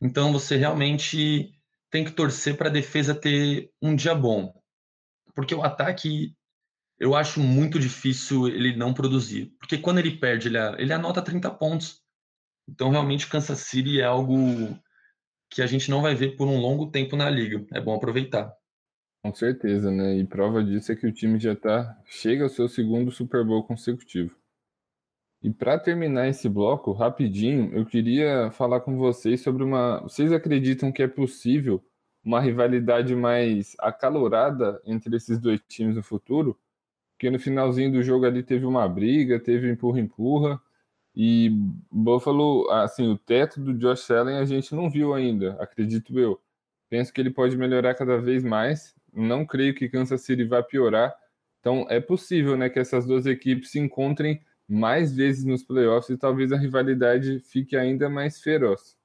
Então 0.01 0.34
você 0.34 0.58
realmente 0.58 1.51
tem 1.89 2.04
que 2.04 2.12
torcer 2.12 2.56
para 2.56 2.69
a 2.69 2.71
defesa 2.71 3.15
ter 3.15 3.71
um 3.82 3.95
dia 3.95 4.13
bom, 4.13 4.54
porque 5.36 5.56
o 5.56 5.63
ataque 5.63 6.36
eu 6.99 7.15
acho 7.15 7.39
muito 7.39 7.80
difícil 7.80 8.47
ele 8.47 8.75
não 8.75 8.93
produzir, 8.93 9.54
porque 9.58 9.78
quando 9.78 9.99
ele 9.99 10.17
perde 10.17 10.49
ele, 10.49 10.58
ele 10.78 10.93
anota 10.93 11.21
30 11.21 11.49
pontos. 11.52 12.02
Então 12.69 12.89
realmente 12.89 13.28
Kansas 13.28 13.60
City 13.60 14.02
é 14.02 14.04
algo 14.04 14.36
que 15.49 15.62
a 15.62 15.65
gente 15.65 15.89
não 15.89 16.02
vai 16.02 16.13
ver 16.13 16.36
por 16.36 16.47
um 16.47 16.60
longo 16.60 16.91
tempo 16.91 17.15
na 17.15 17.30
liga. 17.30 17.65
É 17.73 17.82
bom 17.82 17.95
aproveitar. 17.95 18.54
Com 19.23 19.34
certeza, 19.34 19.89
né? 19.91 20.15
E 20.17 20.25
prova 20.25 20.63
disso 20.63 20.91
é 20.91 20.95
que 20.95 21.08
o 21.08 21.12
time 21.12 21.39
já 21.39 21.56
tá 21.56 21.97
chega 22.06 22.43
ao 22.43 22.49
seu 22.49 22.67
segundo 22.67 23.12
Super 23.12 23.43
Bowl 23.43 23.63
consecutivo. 23.63 24.36
E 25.41 25.49
para 25.49 25.80
terminar 25.80 26.28
esse 26.28 26.49
bloco, 26.49 26.91
rapidinho, 26.91 27.73
eu 27.73 27.86
queria 27.86 28.52
falar 28.52 28.82
com 28.82 28.97
vocês 28.97 29.41
sobre 29.41 29.63
uma. 29.63 30.02
Vocês 30.02 30.34
acreditam 30.34 30.91
que 30.91 31.02
é 31.02 31.08
possível 31.08 31.82
uma 32.23 32.41
rivalidade 32.41 33.15
mais 33.15 33.75
acalorada 33.80 34.82
entre 34.86 35.15
esses 35.15 35.39
dois 35.39 35.62
times 35.67 35.95
no 35.95 36.04
futuro? 36.04 36.60
Porque 37.13 37.30
no 37.30 37.39
finalzinho 37.39 37.91
do 37.91 38.04
jogo 38.04 38.25
ali 38.25 38.43
teve 38.43 38.65
uma 38.65 38.88
briga, 38.88 39.39
teve 39.39 39.69
empurra-empurra. 39.71 40.62
E 41.15 41.49
Buffalo, 41.91 42.69
assim, 42.71 43.08
o 43.08 43.17
teto 43.17 43.62
do 43.62 43.73
Josh 43.73 44.12
Allen 44.12 44.38
a 44.38 44.45
gente 44.45 44.73
não 44.75 44.89
viu 44.89 45.13
ainda, 45.13 45.54
acredito 45.62 46.19
eu. 46.19 46.39
Penso 46.89 47.13
que 47.13 47.21
ele 47.21 47.32
pode 47.32 47.58
melhorar 47.58 47.93
cada 47.95 48.17
vez 48.19 48.43
mais. 48.43 48.95
Não 49.13 49.45
creio 49.45 49.73
que 49.75 49.89
Kansas 49.89 50.21
City 50.21 50.43
vai 50.43 50.63
piorar. 50.63 51.15
Então 51.60 51.86
é 51.89 51.99
possível, 51.99 52.58
né, 52.58 52.69
que 52.69 52.80
essas 52.80 53.06
duas 53.06 53.25
equipes 53.25 53.71
se 53.71 53.80
encontrem 53.80 54.41
mais 54.69 55.13
vezes 55.15 55.43
nos 55.43 55.63
playoffs 55.63 56.10
e 56.10 56.17
talvez 56.17 56.51
a 56.51 56.58
rivalidade 56.58 57.39
fique 57.39 57.75
ainda 57.75 58.10
mais 58.10 58.39
feroz. 58.39 58.97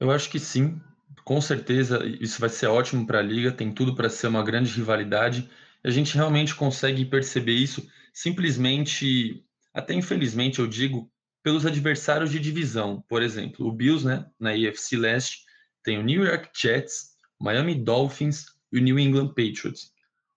Eu 0.00 0.10
acho 0.10 0.30
que 0.30 0.38
sim, 0.38 0.80
Com 1.24 1.40
certeza, 1.40 2.04
isso 2.20 2.40
vai 2.40 2.48
ser 2.48 2.68
ótimo 2.68 3.04
para 3.06 3.18
a 3.18 3.22
liga, 3.22 3.50
tem 3.50 3.72
tudo 3.74 3.96
para 3.96 4.08
ser 4.08 4.28
uma 4.28 4.44
grande 4.44 4.70
rivalidade. 4.72 5.50
A 5.82 5.90
gente 5.90 6.14
realmente 6.14 6.54
consegue 6.54 7.04
perceber 7.04 7.54
isso 7.54 7.86
simplesmente, 8.12 9.44
até 9.74 9.92
infelizmente 9.92 10.60
eu 10.60 10.68
digo, 10.68 11.10
pelos 11.42 11.66
adversários 11.66 12.30
de 12.30 12.38
divisão. 12.38 13.02
Por 13.08 13.22
exemplo, 13.22 13.66
o 13.66 13.72
Bills, 13.72 14.06
né, 14.06 14.24
na 14.38 14.50
AFC 14.50 14.96
Leste, 14.96 15.44
tem 15.82 15.98
o 15.98 16.02
New 16.02 16.24
York 16.24 16.50
Jets, 16.54 17.16
Miami 17.40 17.74
Dolphins 17.74 18.46
e 18.72 18.78
o 18.78 18.82
New 18.82 18.98
England 18.98 19.28
Patriots. 19.28 19.92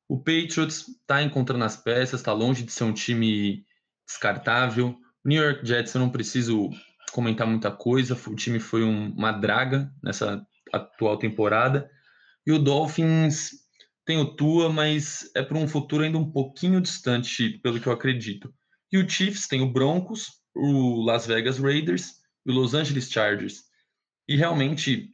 O 0.08 0.18
Patriots 0.18 0.88
está 0.88 1.22
encontrando 1.22 1.64
as 1.64 1.78
peças, 1.78 2.20
está 2.20 2.34
longe 2.34 2.64
de 2.64 2.72
ser 2.72 2.84
um 2.86 2.94
time 2.94 3.64
descartável. 4.10 4.98
New 5.24 5.42
York 5.42 5.66
Jets 5.66 5.94
eu 5.94 6.02
não 6.02 6.10
preciso 6.10 6.70
comentar 7.12 7.46
muita 7.46 7.72
coisa, 7.72 8.20
o 8.28 8.36
time 8.36 8.60
foi 8.60 8.84
um, 8.84 9.12
uma 9.12 9.32
draga 9.32 9.92
nessa 10.04 10.46
atual 10.74 11.18
temporada. 11.18 11.90
E 12.46 12.52
o 12.52 12.60
Dolphins 12.60 13.52
tem 14.06 14.18
o 14.18 14.36
Tua, 14.36 14.72
mas 14.72 15.30
é 15.36 15.44
para 15.44 15.58
um 15.58 15.68
futuro 15.68 16.04
ainda 16.04 16.18
um 16.18 16.32
pouquinho 16.32 16.82
distante, 16.82 17.60
pelo 17.60 17.80
que 17.80 17.88
eu 17.88 17.94
acredito. 17.94 18.54
E 18.92 18.98
o 18.98 19.08
Chiefs 19.08 19.48
tem 19.48 19.62
o 19.62 19.72
Broncos, 19.72 20.28
o 20.56 21.04
Las 21.04 21.28
Vegas 21.28 21.60
Raiders 21.60 22.16
e 22.46 22.52
o 22.52 22.54
Los 22.54 22.74
Angeles 22.74 23.10
Chargers. 23.12 23.64
E 24.28 24.36
realmente, 24.36 25.14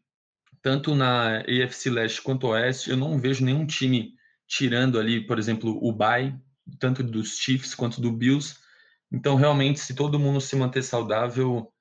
tanto 0.62 0.95
na 0.95 1.39
AFC 1.39 1.89
Leste 1.89 2.21
quanto 2.21 2.47
Oeste, 2.47 2.89
eu 2.89 2.97
não 2.97 3.19
vejo 3.19 3.43
nenhum 3.43 3.65
time 3.65 4.13
tirando 4.47 4.99
ali, 4.99 5.25
por 5.25 5.39
exemplo, 5.39 5.77
o 5.81 5.91
bye, 5.91 6.34
tanto 6.79 7.03
dos 7.03 7.38
Chiefs 7.38 7.75
quanto 7.75 7.99
do 7.99 8.12
Bills. 8.12 8.55
Então, 9.15 9.38
realmente, 9.38 9.80
se 9.80 9.95
todo 9.95 10.19
mundo 10.19 10.41
se 10.41 10.58
manter 10.58 10.84
saudável, 10.84 11.71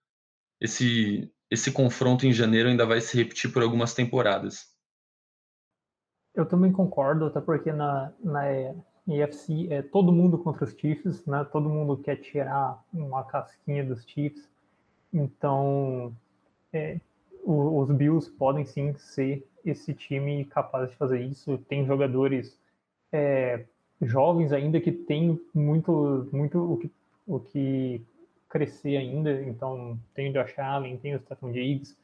esse, 0.61 1.29
esse 1.51 1.73
confronto 1.73 2.25
em 2.25 2.33
janeiro 2.33 2.69
ainda 2.69 2.87
vai 2.87 3.01
se 3.01 3.17
repetir 3.17 3.53
por 3.53 3.61
algumas 3.61 3.93
temporadas. 3.93 4.73
Eu 6.33 6.47
também 6.47 6.71
concordo, 6.71 7.27
até 7.27 7.41
porque 7.41 7.73
na, 7.73 8.13
na 8.23 8.45
EFC 9.09 9.67
é 9.69 9.83
todo 9.83 10.13
mundo 10.13 10.39
contra 10.39 10.65
os 10.65 10.79
Chiefs, 10.79 11.27
né? 11.27 11.45
Todo 11.51 11.69
mundo 11.69 11.97
quer 11.97 12.17
tirar 12.19 12.81
uma 12.93 13.25
casquinha 13.25 13.85
dos 13.85 14.05
Chiefs. 14.05 14.49
Então, 15.13 16.17
é, 16.73 17.01
o, 17.43 17.81
os 17.81 17.91
Bills 17.91 18.31
podem 18.31 18.65
sim 18.65 18.95
ser 18.95 19.45
esse 19.65 19.93
time 19.93 20.45
capaz 20.45 20.89
de 20.89 20.97
fazer 20.97 21.21
isso. 21.21 21.59
Tem 21.69 21.85
jogadores 21.85 22.57
é, 23.11 23.65
jovens 24.01 24.53
ainda 24.53 24.81
que 24.81 24.93
tem 24.93 25.41
muito, 25.53 26.29
muito 26.33 26.73
o 26.73 26.77
que, 26.77 26.93
o 27.27 27.41
que 27.41 28.05
crescer 28.49 28.97
ainda. 28.97 29.43
Então, 29.43 29.99
tem 30.15 30.31
o 30.31 30.33
Josh 30.33 30.59
Allen, 30.59 30.97
tem 30.97 31.15
o 31.15 31.21
Stephen 31.21 31.53
Diggs, 31.53 31.97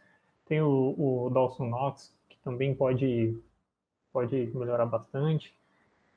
tem 0.46 0.60
o, 0.60 0.94
o 0.96 1.30
Dawson 1.30 1.66
Knox, 1.66 2.12
que 2.28 2.36
também 2.38 2.74
pode, 2.74 3.38
pode 4.12 4.50
melhorar 4.54 4.86
bastante. 4.86 5.54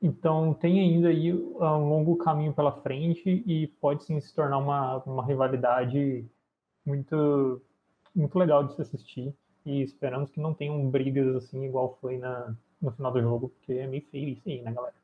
Então, 0.01 0.53
tem 0.53 0.79
ainda 0.79 1.09
aí 1.09 1.33
um 1.33 1.89
longo 1.89 2.17
caminho 2.17 2.51
pela 2.51 2.71
frente 2.81 3.43
e 3.45 3.67
pode 3.79 4.03
sim 4.03 4.19
se 4.19 4.33
tornar 4.33 4.57
uma, 4.57 4.97
uma 5.03 5.25
rivalidade 5.25 6.25
muito, 6.85 7.61
muito 8.13 8.37
legal 8.37 8.65
de 8.65 8.75
se 8.75 8.81
assistir. 8.81 9.33
E 9.65 9.81
esperamos 9.81 10.29
que 10.29 10.41
não 10.41 10.53
tenham 10.53 10.89
brigas 10.89 11.35
assim, 11.35 11.63
igual 11.63 11.97
foi 12.01 12.17
na, 12.17 12.53
no 12.81 12.91
final 12.91 13.13
do 13.13 13.21
jogo, 13.21 13.49
porque 13.49 13.73
é 13.73 13.87
meio 13.87 14.03
feio 14.11 14.29
isso 14.29 14.49
aí, 14.49 14.61
né, 14.61 14.73
galera? 14.73 14.95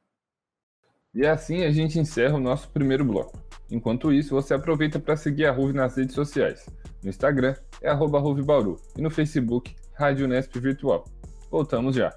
E 1.14 1.26
assim 1.26 1.64
a 1.64 1.72
gente 1.72 1.98
encerra 1.98 2.36
o 2.36 2.42
nosso 2.42 2.70
primeiro 2.70 3.06
bloco. 3.06 3.49
Enquanto 3.72 4.12
isso, 4.12 4.34
você 4.34 4.54
aproveita 4.54 5.00
para 5.00 5.16
seguir 5.16 5.46
a 5.46 5.52
Ruve 5.52 5.74
nas 5.74 5.96
redes 5.96 6.16
sociais. 6.16 6.66
No 7.04 7.10
Instagram 7.10 7.56
é 7.82 7.90
arroba 7.90 8.20
Bauru 8.20 8.80
e 8.98 9.02
no 9.02 9.10
Facebook, 9.10 9.76
Rádio 9.94 10.28
Nesp 10.28 10.60
Virtual. 10.60 11.06
Voltamos 11.52 11.96
já! 11.96 12.14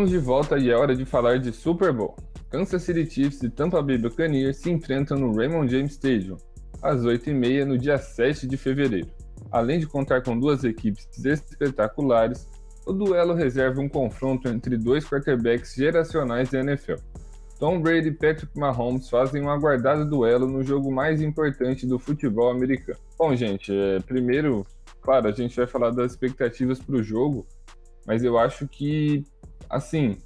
Estamos 0.00 0.18
de 0.18 0.26
volta 0.26 0.58
e 0.58 0.70
é 0.70 0.74
hora 0.74 0.96
de 0.96 1.04
falar 1.04 1.38
de 1.38 1.52
Super 1.52 1.92
Bowl. 1.92 2.16
Kansas 2.48 2.82
City 2.84 3.04
Chiefs 3.04 3.42
e 3.42 3.50
Tampa 3.50 3.82
Bay 3.82 3.98
Buccaneers 3.98 4.56
se 4.56 4.70
enfrentam 4.70 5.18
no 5.18 5.36
Raymond 5.36 5.70
James 5.70 5.92
Stadium, 5.92 6.38
às 6.80 7.02
8h30 7.02 7.64
no 7.66 7.76
dia 7.76 7.98
7 7.98 8.46
de 8.46 8.56
fevereiro. 8.56 9.10
Além 9.52 9.78
de 9.78 9.86
contar 9.86 10.22
com 10.22 10.38
duas 10.38 10.64
equipes 10.64 11.06
espetaculares, 11.22 12.48
o 12.86 12.94
duelo 12.94 13.34
reserva 13.34 13.82
um 13.82 13.90
confronto 13.90 14.48
entre 14.48 14.78
dois 14.78 15.04
quarterbacks 15.04 15.74
geracionais 15.74 16.48
da 16.48 16.60
NFL. 16.60 16.94
Tom 17.58 17.82
Brady 17.82 18.08
e 18.08 18.12
Patrick 18.12 18.58
Mahomes 18.58 19.10
fazem 19.10 19.42
um 19.42 19.50
aguardado 19.50 20.08
duelo 20.08 20.46
no 20.46 20.62
jogo 20.62 20.90
mais 20.90 21.20
importante 21.20 21.86
do 21.86 21.98
futebol 21.98 22.50
americano. 22.50 22.98
Bom, 23.18 23.36
gente, 23.36 23.70
é, 23.70 24.00
primeiro, 24.00 24.66
claro, 25.02 25.28
a 25.28 25.32
gente 25.32 25.54
vai 25.54 25.66
falar 25.66 25.90
das 25.90 26.12
expectativas 26.12 26.78
para 26.78 26.96
o 26.96 27.02
jogo, 27.02 27.46
mas 28.06 28.24
eu 28.24 28.38
acho 28.38 28.66
que 28.66 29.26
assim, 29.70 30.16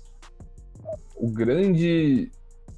o 1.15 1.31
grande 1.31 2.31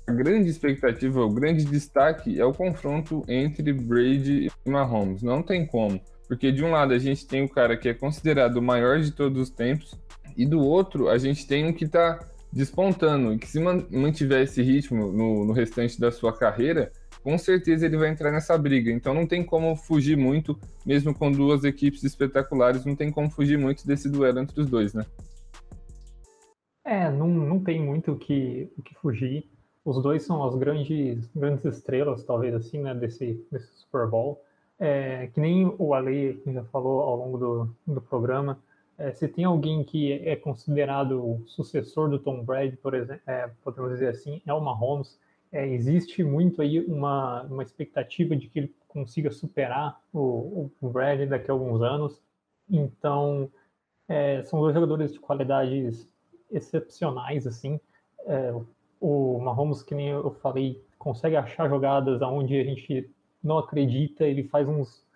a 0.07 0.13
grande 0.13 0.49
expectativa, 0.49 1.21
o 1.21 1.33
grande 1.33 1.65
destaque 1.65 2.39
é 2.41 2.45
o 2.45 2.53
confronto 2.53 3.25
entre 3.27 3.73
Brady 3.73 4.47
e 4.65 4.71
Mahomes. 4.71 5.21
Não 5.21 5.43
tem 5.43 5.67
como, 5.67 6.01
porque 6.29 6.53
de 6.53 6.65
um 6.65 6.71
lado 6.71 6.93
a 6.93 6.99
gente 6.99 7.27
tem 7.27 7.43
o 7.43 7.49
cara 7.49 7.77
que 7.77 7.89
é 7.89 7.95
considerado 7.95 8.59
o 8.59 8.63
maior 8.63 9.01
de 9.01 9.11
todos 9.11 9.41
os 9.43 9.51
tempos 9.51 9.99
e 10.37 10.47
do 10.47 10.61
outro 10.61 11.09
a 11.09 11.19
gente 11.19 11.47
tem 11.47 11.67
um 11.67 11.73
que 11.73 11.85
está 11.85 12.21
despontando 12.53 13.35
e 13.35 13.39
que 13.39 13.49
se 13.49 13.59
mantiver 13.61 14.43
esse 14.43 14.63
ritmo 14.63 15.11
no, 15.13 15.45
no 15.45 15.53
restante 15.53 16.01
da 16.01 16.13
sua 16.13 16.33
carreira, 16.33 16.93
com 17.23 17.37
certeza 17.37 17.85
ele 17.85 17.97
vai 17.97 18.09
entrar 18.09 18.31
nessa 18.31 18.57
briga. 18.57 18.91
Então 18.93 19.13
não 19.13 19.27
tem 19.27 19.43
como 19.43 19.75
fugir 19.75 20.17
muito, 20.17 20.57
mesmo 20.85 21.13
com 21.13 21.33
duas 21.33 21.65
equipes 21.65 22.05
espetaculares, 22.05 22.85
não 22.85 22.95
tem 22.95 23.11
como 23.11 23.29
fugir 23.29 23.59
muito 23.59 23.85
desse 23.85 24.09
duelo 24.09 24.39
entre 24.39 24.61
os 24.61 24.69
dois, 24.69 24.95
né? 24.95 25.05
É, 26.87 27.11
não, 27.11 27.27
não 27.27 27.63
tem 27.63 27.85
muito 27.85 28.13
o 28.13 28.17
que, 28.17 28.71
o 28.79 28.83
que 28.83 28.95
fugir. 28.95 29.51
Os 29.85 30.01
dois 30.01 30.23
são 30.23 30.45
as 30.45 30.55
grandes, 30.55 31.29
grandes 31.35 31.65
estrelas, 31.65 32.25
talvez 32.25 32.55
assim, 32.55 32.81
né, 32.81 32.95
desse, 32.95 33.45
desse 33.51 33.67
Super 33.81 34.07
Bowl. 34.07 34.41
É, 34.79 35.27
que 35.29 35.41
nem 35.41 35.75
o 35.79 35.95
Ale 35.95 36.41
já 36.47 36.63
falou 36.67 37.01
ao 37.01 37.17
longo 37.17 37.39
do, 37.39 37.77
do 37.95 38.01
programa, 38.01 38.63
é, 38.97 39.13
se 39.13 39.27
tem 39.27 39.45
alguém 39.45 39.83
que 39.83 40.13
é 40.13 40.37
considerado 40.37 41.23
o 41.23 41.45
sucessor 41.49 42.09
do 42.09 42.21
Tom 42.21 42.45
Brady, 42.45 42.77
por 42.77 42.95
exemplo, 42.95 43.23
é, 43.27 43.51
podemos 43.65 43.91
dizer 43.91 44.09
assim, 44.09 44.41
é 44.47 44.55
o 44.55 44.61
Mahomes. 44.61 45.19
É, 45.51 45.67
existe 45.67 46.23
muito 46.23 46.63
aí 46.63 46.81
uma, 46.87 47.43
uma 47.43 47.63
expectativa 47.65 48.37
de 48.37 48.49
que 48.49 48.61
ele 48.61 48.75
consiga 48.87 49.33
superar 49.33 50.01
o, 50.13 50.71
o 50.81 50.89
Brady 50.89 51.27
daqui 51.27 51.51
a 51.51 51.55
alguns 51.55 51.83
anos. 51.83 52.23
Então, 52.71 53.51
é, 54.09 54.45
são 54.45 54.61
dois 54.61 54.75
jogadores 54.75 55.13
de 55.13 55.19
qualidades 55.19 56.09
excepcionais, 56.51 57.47
assim. 57.47 57.81
É, 58.27 58.55
o 59.01 59.39
Mahomes, 59.41 59.83
que 59.83 59.95
nem 59.95 60.09
eu 60.09 60.31
falei, 60.43 60.83
consegue 60.99 61.37
achar 61.37 61.69
jogadas 61.69 62.21
onde 62.23 62.59
a 62.59 62.65
gente 62.65 63.11
não 63.43 63.59
acredita, 63.59 64.25
ele 64.25 64.45
faz 64.45 64.69
uns, 64.69 65.07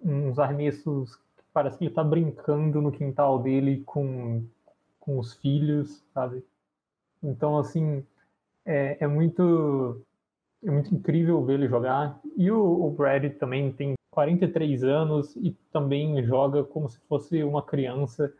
uns 0.00 0.38
arremessos 0.38 1.16
que 1.16 1.44
parece 1.52 1.78
que 1.78 1.84
ele 1.84 1.90
está 1.90 2.04
brincando 2.04 2.82
no 2.82 2.92
quintal 2.92 3.38
dele 3.38 3.82
com, 3.86 4.44
com 5.00 5.18
os 5.18 5.34
filhos, 5.34 6.04
sabe? 6.12 6.44
Então, 7.22 7.58
assim, 7.58 8.04
é, 8.64 8.98
é 9.00 9.06
muito 9.06 10.04
é 10.64 10.70
muito 10.70 10.94
incrível 10.94 11.44
ver 11.44 11.54
ele 11.54 11.68
jogar. 11.68 12.20
E 12.36 12.50
o, 12.50 12.86
o 12.86 12.90
Brady 12.90 13.30
também 13.30 13.72
tem 13.72 13.94
43 14.10 14.82
anos 14.84 15.36
e 15.36 15.52
também 15.72 16.22
joga 16.24 16.64
como 16.64 16.88
se 16.88 16.98
fosse 17.08 17.42
uma 17.44 17.62
criança 17.62 18.32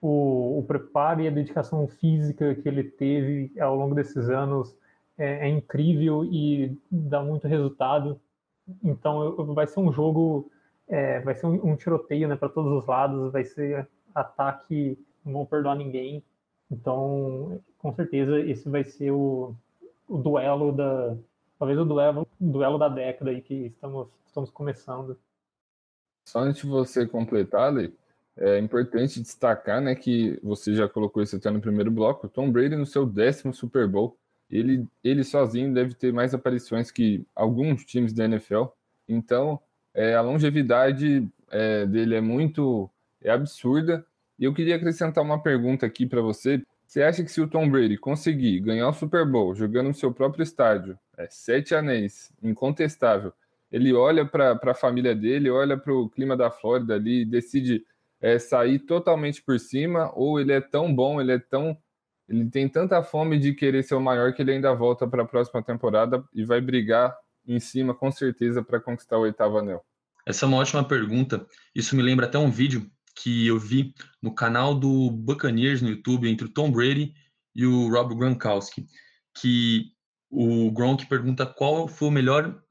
o, 0.00 0.58
o, 0.58 0.64
preparo 0.66 1.20
e 1.20 1.28
a 1.28 1.30
dedicação 1.30 1.86
física 1.86 2.54
que 2.54 2.68
ele 2.68 2.84
teve 2.84 3.52
ao 3.60 3.76
longo 3.76 3.94
desses 3.94 4.28
anos 4.28 4.74
é, 5.18 5.46
é 5.46 5.48
incrível 5.48 6.24
e 6.24 6.76
dá 6.90 7.22
muito 7.22 7.46
resultado. 7.46 8.20
Então 8.82 9.54
vai 9.54 9.66
ser 9.66 9.80
um 9.80 9.92
jogo, 9.92 10.50
é, 10.88 11.20
vai 11.20 11.34
ser 11.34 11.46
um, 11.46 11.72
um 11.72 11.76
tiroteio 11.76 12.28
né, 12.28 12.36
para 12.36 12.48
todos 12.48 12.72
os 12.72 12.86
lados, 12.86 13.32
vai 13.32 13.44
ser 13.44 13.88
ataque, 14.14 14.98
não 15.24 15.32
vão 15.32 15.46
perdoar 15.46 15.76
ninguém. 15.76 16.22
Então, 16.70 17.60
com 17.78 17.92
certeza, 17.92 18.38
esse 18.40 18.68
vai 18.68 18.84
ser 18.84 19.10
o, 19.10 19.54
o 20.08 20.18
duelo 20.18 20.72
da. 20.72 21.16
Talvez 21.58 21.78
o 21.78 21.84
duelo, 21.84 22.26
duelo 22.38 22.78
da 22.78 22.88
década 22.88 23.30
aí 23.30 23.42
que 23.42 23.66
estamos, 23.66 24.08
estamos 24.26 24.50
começando. 24.50 25.18
Só 26.24 26.40
antes 26.40 26.62
de 26.62 26.68
você 26.68 27.06
completar, 27.06 27.72
Lei, 27.72 27.92
é 28.40 28.58
importante 28.58 29.20
destacar, 29.20 29.80
né, 29.80 29.94
que 29.94 30.38
você 30.42 30.74
já 30.74 30.88
colocou 30.88 31.22
isso 31.22 31.36
até 31.36 31.50
no 31.50 31.60
primeiro 31.60 31.90
bloco, 31.90 32.28
Tom 32.28 32.50
Brady 32.50 32.74
no 32.74 32.86
seu 32.86 33.04
décimo 33.04 33.52
Super 33.52 33.86
Bowl, 33.86 34.16
ele, 34.50 34.86
ele 35.04 35.22
sozinho 35.22 35.72
deve 35.72 35.94
ter 35.94 36.12
mais 36.12 36.34
aparições 36.34 36.90
que 36.90 37.24
alguns 37.36 37.84
times 37.84 38.12
da 38.12 38.24
NFL. 38.24 38.64
Então, 39.08 39.60
é, 39.94 40.14
a 40.14 40.22
longevidade 40.22 41.28
é, 41.50 41.86
dele 41.86 42.16
é 42.16 42.20
muito 42.20 42.90
é 43.22 43.30
absurda. 43.30 44.04
E 44.38 44.44
eu 44.44 44.54
queria 44.54 44.76
acrescentar 44.76 45.22
uma 45.22 45.40
pergunta 45.40 45.86
aqui 45.86 46.06
para 46.06 46.20
você. 46.20 46.62
Você 46.86 47.02
acha 47.02 47.22
que 47.22 47.30
se 47.30 47.40
o 47.40 47.46
Tom 47.46 47.70
Brady 47.70 47.96
conseguir 47.96 48.58
ganhar 48.60 48.88
o 48.88 48.92
Super 48.92 49.24
Bowl 49.24 49.54
jogando 49.54 49.88
no 49.88 49.94
seu 49.94 50.12
próprio 50.12 50.42
estádio, 50.42 50.98
é, 51.16 51.28
sete 51.30 51.74
anéis, 51.74 52.32
incontestável, 52.42 53.32
ele 53.70 53.92
olha 53.92 54.26
para 54.26 54.58
a 54.60 54.74
família 54.74 55.14
dele, 55.14 55.48
olha 55.48 55.76
para 55.76 55.92
o 55.92 56.08
clima 56.08 56.36
da 56.36 56.50
Flórida 56.50 56.94
ali 56.94 57.20
e 57.20 57.24
decide 57.24 57.84
é, 58.20 58.38
sair 58.38 58.78
totalmente 58.80 59.42
por 59.42 59.58
cima, 59.58 60.10
ou 60.14 60.38
ele 60.38 60.52
é 60.52 60.60
tão 60.60 60.94
bom, 60.94 61.20
ele 61.20 61.32
é 61.32 61.38
tão. 61.38 61.76
Ele 62.28 62.48
tem 62.48 62.68
tanta 62.68 63.02
fome 63.02 63.38
de 63.38 63.54
querer 63.54 63.82
ser 63.82 63.96
o 63.96 64.00
maior 64.00 64.32
que 64.32 64.40
ele 64.40 64.52
ainda 64.52 64.72
volta 64.72 65.06
para 65.06 65.24
a 65.24 65.26
próxima 65.26 65.62
temporada 65.62 66.22
e 66.32 66.44
vai 66.44 66.60
brigar 66.60 67.16
em 67.44 67.58
cima, 67.58 67.92
com 67.92 68.10
certeza, 68.12 68.62
para 68.62 68.78
conquistar 68.78 69.18
o 69.18 69.22
oitavo 69.22 69.58
anel? 69.58 69.84
Essa 70.24 70.46
é 70.46 70.48
uma 70.48 70.58
ótima 70.58 70.86
pergunta. 70.86 71.44
Isso 71.74 71.96
me 71.96 72.02
lembra 72.02 72.26
até 72.26 72.38
um 72.38 72.50
vídeo 72.50 72.88
que 73.16 73.48
eu 73.48 73.58
vi 73.58 73.92
no 74.22 74.32
canal 74.32 74.74
do 74.74 75.10
Buccaneers 75.10 75.82
no 75.82 75.88
YouTube 75.88 76.28
entre 76.28 76.46
o 76.46 76.52
Tom 76.52 76.70
Brady 76.70 77.12
e 77.54 77.66
o 77.66 77.88
Rob 77.88 78.14
Gronkowski, 78.14 78.86
que 79.34 79.92
o 80.30 80.70
Gronk 80.70 81.06
pergunta 81.06 81.44
qual 81.44 81.88
foi 81.88 82.08
o 82.08 82.12
melhor 82.12 82.62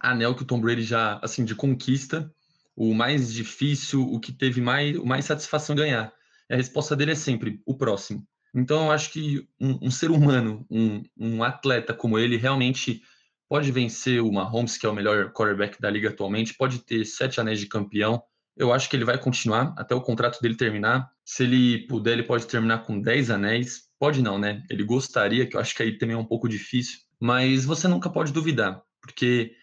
anel 0.00 0.34
que 0.34 0.42
o 0.42 0.46
Tom 0.46 0.60
Brady 0.60 0.82
já, 0.82 1.18
assim, 1.22 1.44
de 1.44 1.54
conquista, 1.54 2.32
o 2.76 2.94
mais 2.94 3.32
difícil, 3.32 4.02
o 4.02 4.18
que 4.18 4.32
teve 4.32 4.60
mais, 4.60 4.96
mais 5.04 5.24
satisfação 5.24 5.76
ganhar. 5.76 6.12
E 6.48 6.54
a 6.54 6.56
resposta 6.56 6.96
dele 6.96 7.12
é 7.12 7.16
sempre 7.16 7.60
o 7.64 7.76
próximo. 7.76 8.26
Então, 8.54 8.86
eu 8.86 8.90
acho 8.92 9.10
que 9.12 9.48
um, 9.60 9.86
um 9.86 9.90
ser 9.90 10.10
humano, 10.10 10.64
um, 10.70 11.02
um, 11.18 11.42
atleta 11.42 11.92
como 11.92 12.18
ele, 12.18 12.36
realmente 12.36 13.02
pode 13.48 13.70
vencer 13.72 14.22
o 14.22 14.32
Mahomes, 14.32 14.76
que 14.76 14.86
é 14.86 14.88
o 14.88 14.94
melhor 14.94 15.32
quarterback 15.32 15.80
da 15.80 15.90
liga 15.90 16.08
atualmente, 16.08 16.54
pode 16.54 16.78
ter 16.80 17.04
sete 17.04 17.40
anéis 17.40 17.58
de 17.58 17.66
campeão. 17.66 18.22
Eu 18.56 18.72
acho 18.72 18.88
que 18.88 18.96
ele 18.96 19.04
vai 19.04 19.18
continuar 19.18 19.74
até 19.76 19.94
o 19.94 20.00
contrato 20.00 20.40
dele 20.40 20.56
terminar. 20.56 21.10
Se 21.24 21.42
ele 21.42 21.86
puder, 21.88 22.12
ele 22.12 22.22
pode 22.22 22.46
terminar 22.46 22.84
com 22.84 23.00
dez 23.00 23.30
anéis. 23.30 23.88
Pode 23.98 24.22
não, 24.22 24.38
né? 24.38 24.62
Ele 24.70 24.84
gostaria, 24.84 25.46
que 25.46 25.56
eu 25.56 25.60
acho 25.60 25.74
que 25.74 25.82
aí 25.82 25.98
também 25.98 26.14
é 26.14 26.18
um 26.18 26.24
pouco 26.24 26.48
difícil. 26.48 27.00
Mas 27.20 27.64
você 27.64 27.88
nunca 27.88 28.08
pode 28.08 28.32
duvidar, 28.32 28.82
porque 29.00 29.56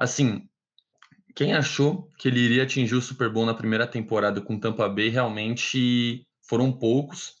Assim, 0.00 0.48
quem 1.34 1.54
achou 1.54 2.08
que 2.18 2.28
ele 2.28 2.40
iria 2.40 2.62
atingir 2.62 2.94
o 2.94 3.02
Super 3.02 3.30
Bowl 3.30 3.46
na 3.46 3.54
primeira 3.54 3.86
temporada 3.86 4.40
com 4.40 4.58
Tampa 4.58 4.88
Bay 4.88 5.08
realmente 5.08 6.26
foram 6.48 6.72
poucos 6.72 7.34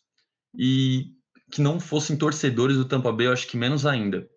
e 0.54 1.12
que 1.50 1.60
não 1.60 1.80
fossem 1.80 2.16
torcedores 2.16 2.76
do 2.76 2.84
Tampa 2.84 3.12
Bay, 3.12 3.26
eu 3.26 3.32
acho 3.32 3.46
que 3.46 3.56
menos 3.56 3.84
ainda. 3.84 4.28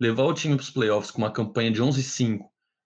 Levar 0.00 0.24
o 0.24 0.34
time 0.34 0.56
para 0.56 0.62
os 0.62 0.70
playoffs 0.70 1.10
com 1.10 1.18
uma 1.18 1.30
campanha 1.30 1.70
de 1.70 1.80
11-5, 1.80 2.40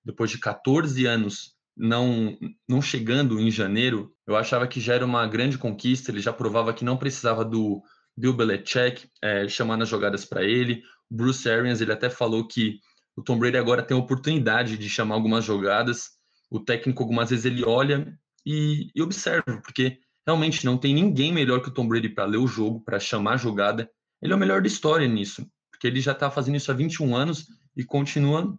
depois 0.05 0.31
de 0.31 0.39
14 0.39 1.07
anos 1.07 1.55
não, 1.77 2.37
não 2.69 2.83
chegando 2.83 3.41
em 3.41 3.51
janeiro, 3.51 4.15
eu 4.27 4.37
achava 4.37 4.69
que 4.69 4.81
já 4.81 4.95
era 4.95 5.05
uma 5.05 5.27
grande 5.27 5.57
conquista. 5.57 6.11
Ele 6.11 6.21
já 6.21 6.33
provava 6.33 6.75
que 6.75 6.85
não 6.85 6.97
precisava 6.97 7.45
do 7.45 7.83
Bill 8.17 8.35
Belichick 8.35 9.09
é, 9.23 9.49
chamando 9.49 9.83
as 9.83 9.89
jogadas 9.89 10.25
para 10.25 10.45
ele. 10.45 10.83
Bruce 11.11 11.49
Arians 11.49 11.81
ele 11.81 11.93
até 11.93 12.11
falou 12.11 12.47
que 12.47 12.79
o 13.17 13.23
Tom 13.23 13.39
Brady 13.39 13.57
agora 13.57 13.83
tem 13.83 13.97
a 13.97 14.01
oportunidade 14.01 14.79
de 14.79 14.89
chamar 14.89 15.15
algumas 15.15 15.45
jogadas. 15.45 16.11
O 16.51 16.61
técnico, 16.61 17.03
algumas 17.03 17.31
vezes, 17.31 17.45
ele 17.45 17.65
olha 17.65 18.19
e, 18.45 18.91
e 18.95 19.03
observa, 19.03 19.61
porque 19.63 19.99
realmente 20.27 20.65
não 20.65 20.79
tem 20.79 20.95
ninguém 20.95 21.33
melhor 21.33 21.61
que 21.61 21.69
o 21.69 21.75
Tom 21.75 21.87
Brady 21.87 22.09
para 22.09 22.25
ler 22.25 22.39
o 22.39 22.47
jogo, 22.47 22.81
para 22.81 22.99
chamar 22.99 23.35
a 23.35 23.37
jogada. 23.37 23.91
Ele 24.23 24.33
é 24.33 24.37
o 24.37 24.39
melhor 24.39 24.61
da 24.61 24.69
história 24.69 25.07
nisso, 25.07 25.47
porque 25.71 25.87
ele 25.87 26.01
já 26.01 26.13
está 26.13 26.31
fazendo 26.31 26.57
isso 26.57 26.71
há 26.71 26.75
21 26.75 27.15
anos 27.15 27.47
e 27.77 27.85
continua 27.85 28.59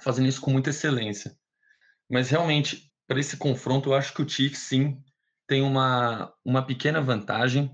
fazendo 0.00 0.28
isso 0.28 0.40
com 0.40 0.50
muita 0.50 0.70
excelência. 0.70 1.36
Mas 2.10 2.30
realmente, 2.30 2.90
para 3.06 3.20
esse 3.20 3.36
confronto, 3.36 3.90
eu 3.90 3.94
acho 3.94 4.14
que 4.14 4.22
o 4.22 4.28
Chiefs 4.28 4.60
sim 4.60 5.02
tem 5.46 5.62
uma, 5.62 6.32
uma 6.44 6.64
pequena 6.64 7.00
vantagem. 7.00 7.70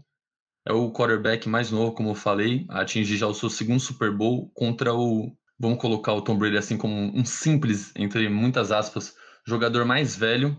É 0.66 0.72
o 0.72 0.92
quarterback 0.92 1.48
mais 1.48 1.70
novo, 1.70 1.92
como 1.92 2.10
eu 2.10 2.14
falei, 2.14 2.64
a 2.70 2.80
atingir 2.80 3.16
já 3.16 3.26
o 3.26 3.34
seu 3.34 3.50
segundo 3.50 3.80
Super 3.80 4.10
Bowl 4.10 4.50
contra 4.54 4.94
o 4.94 5.36
vamos 5.58 5.78
colocar 5.78 6.12
o 6.12 6.22
Tom 6.22 6.36
Brady 6.36 6.56
assim 6.56 6.76
como 6.76 6.94
um 6.94 7.24
simples, 7.24 7.92
entre 7.96 8.28
muitas 8.28 8.72
aspas, 8.72 9.14
jogador 9.46 9.84
mais 9.84 10.16
velho. 10.16 10.56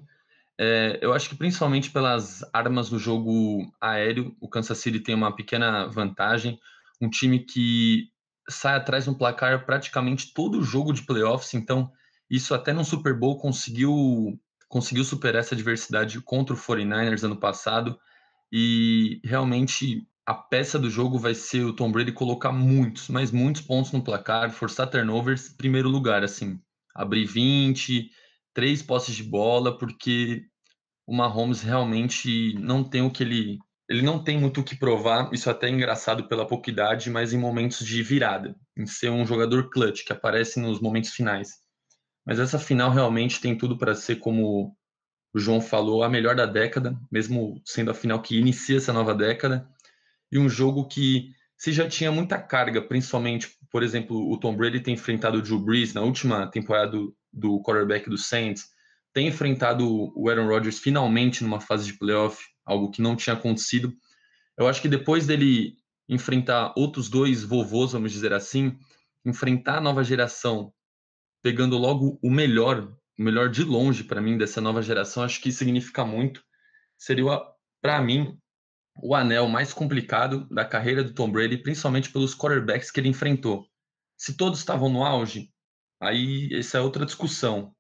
É, 0.58 1.00
eu 1.02 1.14
acho 1.14 1.30
que 1.30 1.36
principalmente 1.36 1.92
pelas 1.92 2.42
armas 2.54 2.90
do 2.90 2.98
jogo 2.98 3.72
aéreo, 3.82 4.36
o 4.40 4.48
Kansas 4.48 4.78
City 4.78 5.00
tem 5.00 5.16
uma 5.16 5.36
pequena 5.36 5.88
vantagem. 5.88 6.60
Um 7.02 7.10
time 7.10 7.40
que 7.40 8.10
sai 8.50 8.76
atrás 8.76 9.06
no 9.06 9.18
placar 9.18 9.66
praticamente 9.66 10.34
todo 10.34 10.60
o 10.60 10.64
jogo 10.64 10.94
de 10.94 11.02
playoffs, 11.04 11.54
então 11.54 11.92
isso 12.30 12.54
até 12.54 12.72
no 12.74 12.86
Super 12.86 13.18
Bowl 13.18 13.38
conseguiu 13.38 14.40
conseguiu 14.68 15.04
superar 15.04 15.42
essa 15.42 15.56
adversidade 15.56 16.20
contra 16.22 16.54
o 16.54 16.58
49ers 16.58 17.24
ano 17.24 17.38
passado 17.38 17.98
e 18.52 19.22
realmente 19.24 20.08
a 20.26 20.34
peça 20.34 20.80
do 20.80 20.90
jogo 20.90 21.20
vai 21.20 21.36
ser 21.36 21.64
o 21.64 21.74
Tom 21.74 21.92
Brady 21.92 22.12
colocar 22.12 22.52
muitos, 22.52 23.10
mas 23.10 23.32
muitos 23.32 23.62
pontos 23.62 23.92
no 23.92 24.04
placar, 24.04 24.52
forçar 24.52 24.90
turnovers, 24.90 25.50
primeiro 25.50 25.88
lugar, 25.88 26.24
assim, 26.24 26.60
abrir 26.96 27.26
20, 27.26 28.10
três 28.52 28.82
posses 28.82 29.16
de 29.16 29.24
bola, 29.24 29.78
porque 29.78 30.44
o 31.06 31.16
Mahomes 31.16 31.62
realmente 31.62 32.56
não 32.60 32.84
tem 32.84 33.04
o 33.04 33.12
que 33.12 33.22
ele. 33.22 33.60
Ele 33.88 34.02
não 34.02 34.24
tem 34.24 34.40
muito 34.40 34.62
o 34.62 34.64
que 34.64 34.76
provar, 34.76 35.32
isso 35.32 35.48
até 35.48 35.68
é 35.68 35.70
engraçado 35.70 36.28
pela 36.28 36.48
pouca 36.48 36.72
idade, 36.72 37.08
mas 37.12 37.34
em 37.34 37.38
momentos 37.38 37.86
de 37.86 38.02
virada, 38.02 38.56
em 38.76 38.88
ser 38.88 39.12
um 39.12 39.28
jogador 39.28 39.70
clutch, 39.70 40.04
que 40.04 40.12
aparece 40.12 40.60
nos 40.60 40.82
momentos 40.82 41.12
finais. 41.12 41.60
Mas 42.26 42.40
essa 42.40 42.58
final 42.58 42.90
realmente 42.90 43.40
tem 43.40 43.56
tudo 43.56 43.78
para 43.78 43.94
ser, 43.94 44.16
como 44.16 44.76
o 45.32 45.40
João 45.40 45.62
falou, 45.62 46.02
a 46.02 46.10
melhor 46.10 46.36
da 46.36 46.48
década, 46.48 47.00
mesmo 47.12 47.62
sendo 47.64 47.92
a 47.92 47.94
final 47.94 48.20
que 48.24 48.40
inicia 48.40 48.78
essa 48.78 48.92
nova 48.92 49.14
década 49.14 49.70
e 50.32 50.38
um 50.38 50.50
jogo 50.50 50.88
que 50.88 51.30
se 51.58 51.72
já 51.72 51.88
tinha 51.88 52.12
muita 52.12 52.38
carga, 52.38 52.82
principalmente, 52.82 53.50
por 53.72 53.84
exemplo, 53.84 54.32
o 54.32 54.38
Tom 54.40 54.56
Brady 54.56 54.82
tem 54.82 54.94
enfrentado 54.94 55.38
o 55.38 55.42
Drew 55.42 55.60
Brees 55.60 55.94
na 55.94 56.02
última 56.02 56.48
temporada 56.48 56.92
do, 56.92 57.16
do 57.32 57.62
quarterback 57.62 58.10
do 58.10 58.18
Saints, 58.18 58.66
tem 59.14 59.28
enfrentado 59.28 60.12
o 60.16 60.30
Aaron 60.30 60.48
Rodgers 60.48 60.80
finalmente 60.80 61.44
numa 61.44 61.62
fase 61.62 61.86
de 61.86 61.98
playoff, 61.98 62.44
algo 62.66 62.92
que 62.92 63.02
não 63.02 63.16
tinha 63.16 63.34
acontecido. 63.34 63.94
Eu 64.58 64.68
acho 64.68 64.82
que 64.82 64.90
depois 64.90 65.26
dele 65.26 65.78
enfrentar 66.08 66.74
outros 66.76 67.10
dois 67.10 67.44
vovôs, 67.44 67.94
vamos 67.94 68.12
dizer 68.12 68.34
assim, 68.34 68.78
enfrentar 69.26 69.78
a 69.78 69.82
nova 69.82 70.04
geração, 70.04 70.74
pegando 71.42 71.78
logo 71.78 72.20
o 72.22 72.30
melhor, 72.30 72.94
o 73.18 73.24
melhor 73.24 73.50
de 73.50 73.64
longe 73.64 74.04
para 74.04 74.22
mim 74.22 74.38
dessa 74.38 74.60
nova 74.60 74.82
geração, 74.82 75.24
acho 75.24 75.42
que 75.42 75.52
significa 75.52 76.04
muito. 76.04 76.44
Seria, 76.98 77.42
para 77.82 78.02
mim, 78.02 78.38
o 78.96 79.14
anel 79.14 79.48
mais 79.48 79.74
complicado 79.74 80.48
da 80.50 80.64
carreira 80.64 81.04
do 81.04 81.14
Tom 81.14 81.32
Brady, 81.32 81.58
principalmente 81.58 82.12
pelos 82.12 82.36
quarterbacks 82.36 82.90
que 82.90 83.00
ele 83.00 83.10
enfrentou. 83.10 83.68
Se 84.18 84.36
todos 84.36 84.60
estavam 84.60 84.90
no 84.90 85.04
auge, 85.04 85.50
aí 86.00 86.50
essa 86.54 86.78
é 86.78 86.82
outra 86.82 87.06
discussão. 87.06 87.74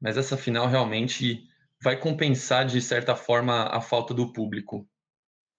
Mas 0.00 0.16
essa 0.16 0.36
final 0.36 0.66
realmente 0.66 1.46
vai 1.82 1.98
compensar 1.98 2.66
de 2.66 2.80
certa 2.80 3.14
forma 3.14 3.64
a 3.64 3.80
falta 3.80 4.14
do 4.14 4.32
público. 4.32 4.88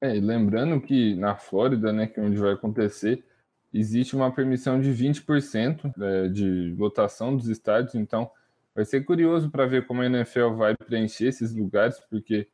É, 0.01 0.13
lembrando 0.13 0.81
que 0.81 1.15
na 1.15 1.35
Flórida, 1.35 1.93
né, 1.93 2.07
que 2.07 2.19
é 2.19 2.23
onde 2.23 2.37
vai 2.37 2.53
acontecer, 2.53 3.23
existe 3.73 4.15
uma 4.15 4.31
permissão 4.31 4.79
de 4.79 4.91
20% 4.91 5.93
é, 6.01 6.27
de 6.29 6.75
lotação 6.77 7.35
dos 7.35 7.47
estádios, 7.47 7.95
então 7.95 8.29
vai 8.73 8.85
ser 8.85 9.05
curioso 9.05 9.49
para 9.49 9.65
ver 9.65 9.85
como 9.85 10.01
a 10.01 10.05
NFL 10.05 10.55
vai 10.55 10.75
preencher 10.75 11.27
esses 11.27 11.53
lugares, 11.53 11.99
porque 12.09 12.47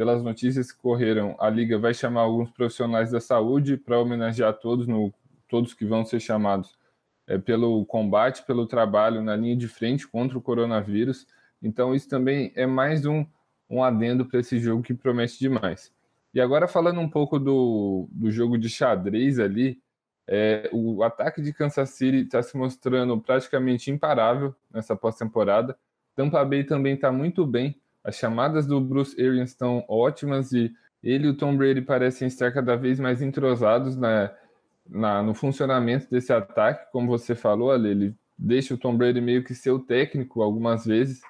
pelas 0.00 0.22
notícias 0.22 0.72
que 0.72 0.78
correram, 0.78 1.36
a 1.38 1.50
liga 1.50 1.78
vai 1.78 1.92
chamar 1.92 2.22
alguns 2.22 2.50
profissionais 2.50 3.10
da 3.10 3.20
saúde 3.20 3.76
para 3.76 4.00
homenagear 4.00 4.54
todos, 4.54 4.86
no, 4.86 5.12
todos 5.46 5.74
que 5.74 5.84
vão 5.84 6.06
ser 6.06 6.20
chamados 6.20 6.78
é, 7.26 7.36
pelo 7.36 7.84
combate, 7.84 8.42
pelo 8.46 8.66
trabalho 8.66 9.20
na 9.22 9.36
linha 9.36 9.54
de 9.54 9.68
frente 9.68 10.08
contra 10.08 10.38
o 10.38 10.40
coronavírus. 10.40 11.26
Então, 11.62 11.94
isso 11.94 12.08
também 12.08 12.50
é 12.56 12.64
mais 12.64 13.04
um, 13.04 13.26
um 13.68 13.84
adendo 13.84 14.24
para 14.24 14.40
esse 14.40 14.58
jogo 14.58 14.82
que 14.82 14.94
promete 14.94 15.38
demais. 15.38 15.92
E 16.32 16.40
agora, 16.40 16.66
falando 16.66 16.98
um 16.98 17.10
pouco 17.10 17.38
do, 17.38 18.08
do 18.10 18.30
jogo 18.30 18.56
de 18.56 18.70
xadrez 18.70 19.38
ali, 19.38 19.82
é, 20.26 20.70
o 20.72 21.02
ataque 21.02 21.42
de 21.42 21.52
Kansas 21.52 21.90
City 21.90 22.22
está 22.22 22.42
se 22.42 22.56
mostrando 22.56 23.20
praticamente 23.20 23.90
imparável 23.90 24.54
nessa 24.72 24.96
pós-temporada. 24.96 25.76
Tampa 26.16 26.42
Bay 26.42 26.64
também 26.64 26.94
está 26.94 27.12
muito 27.12 27.46
bem, 27.46 27.78
as 28.02 28.16
chamadas 28.16 28.66
do 28.66 28.80
Bruce 28.80 29.20
Arians 29.20 29.50
estão 29.50 29.84
ótimas 29.88 30.52
e 30.52 30.72
ele 31.02 31.26
e 31.26 31.30
o 31.30 31.36
Tom 31.36 31.56
Brady 31.56 31.82
parecem 31.82 32.28
estar 32.28 32.52
cada 32.52 32.76
vez 32.76 33.00
mais 33.00 33.22
entrosados 33.22 33.96
na, 33.96 34.34
na, 34.88 35.22
no 35.22 35.34
funcionamento 35.34 36.08
desse 36.10 36.32
ataque. 36.32 36.90
Como 36.92 37.06
você 37.06 37.34
falou, 37.34 37.70
Ale, 37.70 37.88
ele 37.88 38.14
deixa 38.36 38.74
o 38.74 38.78
Tom 38.78 38.96
Brady 38.96 39.20
meio 39.20 39.44
que 39.44 39.54
ser 39.54 39.70
o 39.70 39.78
técnico 39.78 40.42
algumas 40.42 40.84
vezes, 40.84 41.20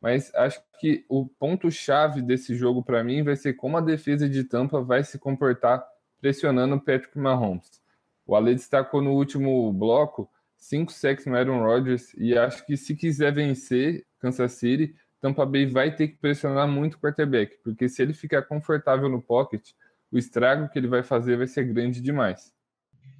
mas 0.00 0.34
acho 0.34 0.60
que 0.78 1.04
o 1.08 1.26
ponto-chave 1.26 2.22
desse 2.22 2.54
jogo 2.54 2.82
para 2.82 3.04
mim 3.04 3.22
vai 3.22 3.36
ser 3.36 3.54
como 3.54 3.76
a 3.76 3.82
defesa 3.82 4.28
de 4.28 4.44
Tampa 4.44 4.80
vai 4.82 5.04
se 5.04 5.18
comportar 5.18 5.84
pressionando 6.20 6.76
o 6.76 6.80
Patrick 6.80 7.18
Mahomes. 7.18 7.80
O 8.26 8.34
Ale 8.34 8.54
destacou 8.54 9.02
no 9.02 9.12
último 9.12 9.72
bloco 9.72 10.30
cinco 10.56 10.92
sacks 10.92 11.26
no 11.26 11.34
Aaron 11.34 11.62
Rodgers 11.62 12.14
e 12.16 12.36
acho 12.36 12.64
que 12.66 12.76
se 12.76 12.94
quiser 12.94 13.32
vencer 13.32 14.06
Kansas 14.18 14.52
City, 14.52 14.94
Tampa 15.20 15.44
Bay 15.44 15.66
vai 15.66 15.94
ter 15.94 16.08
que 16.08 16.16
pressionar 16.16 16.66
muito 16.66 16.94
o 16.94 16.98
quarterback, 16.98 17.58
porque 17.62 17.88
se 17.88 18.02
ele 18.02 18.14
ficar 18.14 18.42
confortável 18.42 19.08
no 19.08 19.20
pocket, 19.20 19.70
o 20.10 20.18
estrago 20.18 20.68
que 20.68 20.78
ele 20.78 20.88
vai 20.88 21.02
fazer 21.02 21.36
vai 21.36 21.46
ser 21.46 21.64
grande 21.64 22.00
demais. 22.00 22.52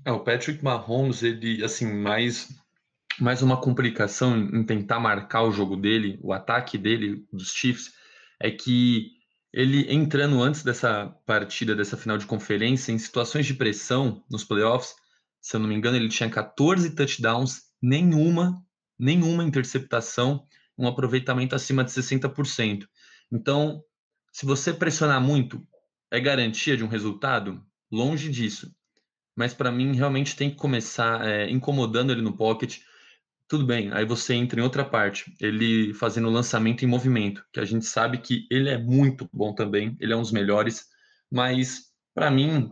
É, 0.05 0.11
o 0.11 0.21
Patrick 0.21 0.65
Mahomes, 0.65 1.23
ele, 1.23 1.63
assim, 1.63 1.93
mais, 1.93 2.49
mais 3.19 3.43
uma 3.43 3.61
complicação 3.61 4.37
em 4.37 4.65
tentar 4.65 4.99
marcar 4.99 5.43
o 5.43 5.53
jogo 5.53 5.77
dele, 5.77 6.19
o 6.23 6.33
ataque 6.33 6.79
dele, 6.79 7.27
dos 7.33 7.53
Chiefs, 7.53 7.93
é 8.41 8.51
que 8.51 9.11
ele 9.53 9.93
entrando 9.93 10.43
antes 10.43 10.63
dessa 10.63 11.07
partida, 11.27 11.75
dessa 11.75 11.97
final 11.97 12.17
de 12.17 12.27
conferência, 12.27 12.93
em 12.93 12.99
situações 12.99 13.47
de 13.47 13.55
pressão 13.55 14.25
nos 14.31 14.45
playoffs, 14.45 14.95
se 15.41 15.57
eu 15.57 15.61
não 15.61 15.69
me 15.69 15.75
engano, 15.75 15.97
ele 15.97 16.09
tinha 16.09 16.31
14 16.31 16.95
touchdowns, 16.95 17.63
nenhuma, 17.83 18.63
nenhuma 18.99 19.43
interceptação, 19.43 20.47
um 20.81 20.89
aproveitamento 20.89 21.55
acima 21.55 21.85
de 21.85 21.91
60%. 21.91 22.87
Então, 23.31 23.83
se 24.33 24.47
você 24.47 24.73
pressionar 24.73 25.21
muito, 25.21 25.65
é 26.11 26.19
garantia 26.19 26.77
de 26.77 26.83
um 26.83 26.89
resultado? 26.89 27.63
Longe 27.93 28.31
disso. 28.31 28.75
Mas 29.37 29.53
para 29.53 29.71
mim, 29.71 29.95
realmente 29.95 30.35
tem 30.35 30.51
que 30.51 30.57
começar 30.57 31.27
é, 31.27 31.51
incomodando 31.51 32.13
ele 32.13 32.23
no 32.23 32.37
pocket. 32.37 32.79
Tudo 33.47 33.67
bem, 33.67 33.93
aí 33.93 34.05
você 34.05 34.35
entra 34.35 34.61
em 34.61 34.63
outra 34.63 34.85
parte, 34.85 35.35
ele 35.41 35.93
fazendo 35.95 36.31
lançamento 36.31 36.85
em 36.85 36.89
movimento, 36.89 37.45
que 37.53 37.59
a 37.59 37.65
gente 37.65 37.85
sabe 37.85 38.19
que 38.19 38.47
ele 38.51 38.69
é 38.69 38.79
muito 38.79 39.29
bom 39.33 39.53
também, 39.53 39.97
ele 39.99 40.13
é 40.13 40.17
um 40.17 40.23
dos 40.23 40.31
melhores, 40.31 40.87
mas 41.29 41.91
para 42.15 42.31
mim, 42.31 42.71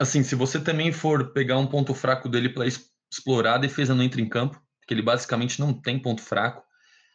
assim, 0.00 0.22
se 0.22 0.36
você 0.36 0.60
também 0.60 0.92
for 0.92 1.32
pegar 1.32 1.58
um 1.58 1.66
ponto 1.66 1.94
fraco 1.94 2.28
dele 2.28 2.48
para 2.48 2.64
explorar, 3.10 3.56
a 3.56 3.58
defesa 3.58 3.92
não 3.92 4.04
entra 4.04 4.20
em 4.20 4.28
campo, 4.28 4.62
porque 4.78 4.94
ele 4.94 5.02
basicamente 5.02 5.58
não 5.58 5.72
tem 5.72 5.98
ponto 5.98 6.22
fraco, 6.22 6.62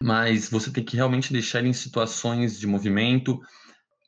mas 0.01 0.49
você 0.49 0.71
tem 0.71 0.83
que 0.83 0.95
realmente 0.95 1.33
deixar 1.33 1.59
ele 1.59 1.69
em 1.69 1.73
situações 1.73 2.59
de 2.59 2.67
movimento, 2.67 3.39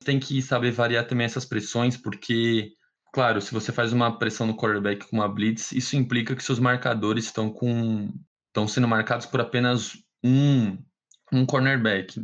tem 0.03 0.19
que 0.19 0.41
saber 0.41 0.71
variar 0.71 1.07
também 1.07 1.25
essas 1.25 1.45
pressões, 1.45 1.97
porque 1.97 2.73
Claro, 3.11 3.41
se 3.41 3.51
você 3.51 3.71
faz 3.71 3.91
uma 3.91 4.19
pressão 4.19 4.45
no 4.45 4.55
quarterback 4.55 5.07
com 5.07 5.17
uma 5.17 5.27
blitz, 5.27 5.71
isso 5.71 5.95
implica 5.95 6.35
que 6.35 6.43
seus 6.43 6.59
marcadores 6.59 7.25
estão 7.25 7.51
com 7.51 8.13
estão 8.47 8.67
sendo 8.67 8.87
marcados 8.87 9.25
por 9.25 9.41
apenas 9.41 9.93
um, 10.23 10.77
um 11.31 11.45
cornerback. 11.45 12.21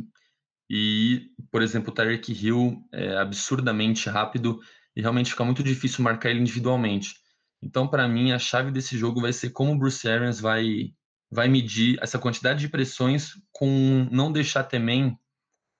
E, 0.68 1.30
por 1.50 1.62
exemplo, 1.62 1.90
o 1.90 1.94
Tyreek 1.94 2.32
Hill 2.32 2.82
é 2.92 3.16
absurdamente 3.16 4.08
rápido 4.08 4.60
e 4.94 5.00
realmente 5.00 5.30
fica 5.30 5.44
muito 5.44 5.62
difícil 5.62 6.02
marcar 6.02 6.30
ele 6.30 6.40
individualmente. 6.40 7.14
Então, 7.62 7.86
para 7.86 8.08
mim, 8.08 8.32
a 8.32 8.38
chave 8.38 8.70
desse 8.70 8.98
jogo 8.98 9.20
vai 9.20 9.32
ser 9.32 9.50
como 9.50 9.72
o 9.72 9.78
Bruce 9.78 10.08
Arians 10.08 10.40
vai, 10.40 10.92
vai 11.30 11.48
medir 11.48 11.98
essa 12.02 12.18
quantidade 12.18 12.60
de 12.60 12.68
pressões 12.68 13.32
com 13.52 14.08
não 14.10 14.32
deixar 14.32 14.64
também 14.64 15.18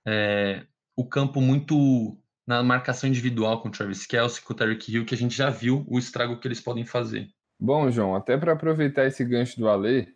é, 0.06 0.64
o 0.96 1.04
campo 1.04 1.40
muito 1.40 2.18
na 2.46 2.62
marcação 2.62 3.08
individual 3.08 3.60
com 3.60 3.68
o 3.68 3.70
Travis 3.70 4.06
Kelce, 4.06 4.40
com 4.40 4.52
o 4.52 4.56
Tyreek 4.56 4.92
Hill, 4.92 5.04
que 5.04 5.14
a 5.14 5.18
gente 5.18 5.36
já 5.36 5.50
viu 5.50 5.84
o 5.88 5.98
estrago 5.98 6.38
que 6.38 6.46
eles 6.46 6.60
podem 6.60 6.84
fazer. 6.84 7.28
Bom, 7.58 7.90
João, 7.90 8.14
até 8.14 8.36
para 8.36 8.52
aproveitar 8.52 9.06
esse 9.06 9.24
gancho 9.24 9.58
do 9.58 9.68
Ale, 9.68 10.14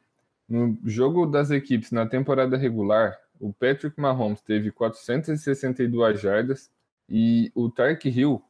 no 0.48 0.78
jogo 0.84 1.26
das 1.26 1.50
equipes 1.50 1.90
na 1.90 2.06
temporada 2.06 2.56
regular, 2.56 3.16
o 3.38 3.52
Patrick 3.52 3.98
Mahomes 3.98 4.42
teve 4.42 4.70
462 4.70 6.20
jardas 6.20 6.70
e 7.08 7.50
o 7.54 7.70
Tark 7.70 8.04
Hill 8.04 8.42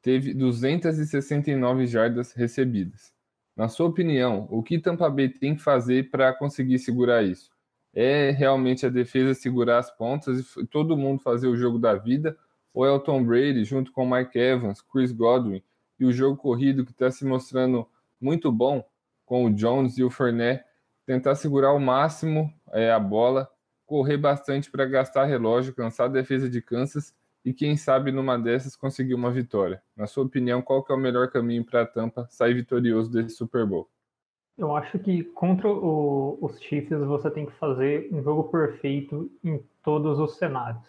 teve 0.00 0.32
269 0.32 1.86
jardas 1.86 2.32
recebidas. 2.32 3.15
Na 3.56 3.68
sua 3.68 3.86
opinião, 3.86 4.46
o 4.50 4.62
que 4.62 4.78
Tampa 4.78 5.08
Bay 5.08 5.30
tem 5.30 5.56
que 5.56 5.62
fazer 5.62 6.10
para 6.10 6.32
conseguir 6.34 6.78
segurar 6.78 7.22
isso? 7.22 7.50
É 7.94 8.30
realmente 8.30 8.84
a 8.84 8.90
defesa 8.90 9.32
segurar 9.32 9.78
as 9.78 9.90
pontas 9.90 10.54
e 10.58 10.66
todo 10.66 10.96
mundo 10.96 11.22
fazer 11.22 11.48
o 11.48 11.56
jogo 11.56 11.78
da 11.78 11.94
vida? 11.94 12.36
Ou 12.74 12.84
é 12.84 12.90
o 12.90 13.00
Tom 13.00 13.24
Brady 13.24 13.64
junto 13.64 13.90
com 13.90 14.06
Mike 14.06 14.38
Evans, 14.38 14.82
Chris 14.82 15.10
Godwin 15.10 15.62
e 15.98 16.04
o 16.04 16.12
jogo 16.12 16.36
corrido 16.36 16.84
que 16.84 16.92
está 16.92 17.10
se 17.10 17.24
mostrando 17.24 17.88
muito 18.20 18.52
bom 18.52 18.84
com 19.24 19.46
o 19.46 19.54
Jones 19.54 19.96
e 19.96 20.04
o 20.04 20.10
Fournette 20.10 20.62
tentar 21.06 21.34
segurar 21.36 21.68
ao 21.68 21.80
máximo 21.80 22.52
é, 22.72 22.92
a 22.92 22.98
bola, 22.98 23.48
correr 23.86 24.18
bastante 24.18 24.70
para 24.70 24.84
gastar 24.84 25.24
relógio, 25.24 25.74
cansar 25.74 26.06
a 26.06 26.12
defesa 26.12 26.50
de 26.50 26.60
Kansas 26.60 27.14
e 27.46 27.54
quem 27.54 27.76
sabe 27.76 28.10
numa 28.10 28.36
dessas 28.36 28.74
conseguir 28.74 29.14
uma 29.14 29.30
vitória. 29.30 29.80
Na 29.96 30.08
sua 30.08 30.24
opinião, 30.24 30.60
qual 30.60 30.82
que 30.82 30.90
é 30.90 30.96
o 30.96 30.98
melhor 30.98 31.30
caminho 31.30 31.64
para 31.64 31.82
a 31.82 31.86
Tampa 31.86 32.26
sair 32.28 32.54
vitorioso 32.54 33.08
desse 33.08 33.36
Super 33.36 33.64
Bowl? 33.64 33.88
Eu 34.58 34.74
acho 34.74 34.98
que 34.98 35.22
contra 35.22 35.68
o, 35.68 36.38
os 36.40 36.60
Chiefs 36.60 36.98
você 36.98 37.30
tem 37.30 37.46
que 37.46 37.52
fazer 37.52 38.08
um 38.12 38.20
jogo 38.20 38.44
perfeito 38.44 39.30
em 39.44 39.62
todos 39.80 40.18
os 40.18 40.36
cenários. 40.38 40.84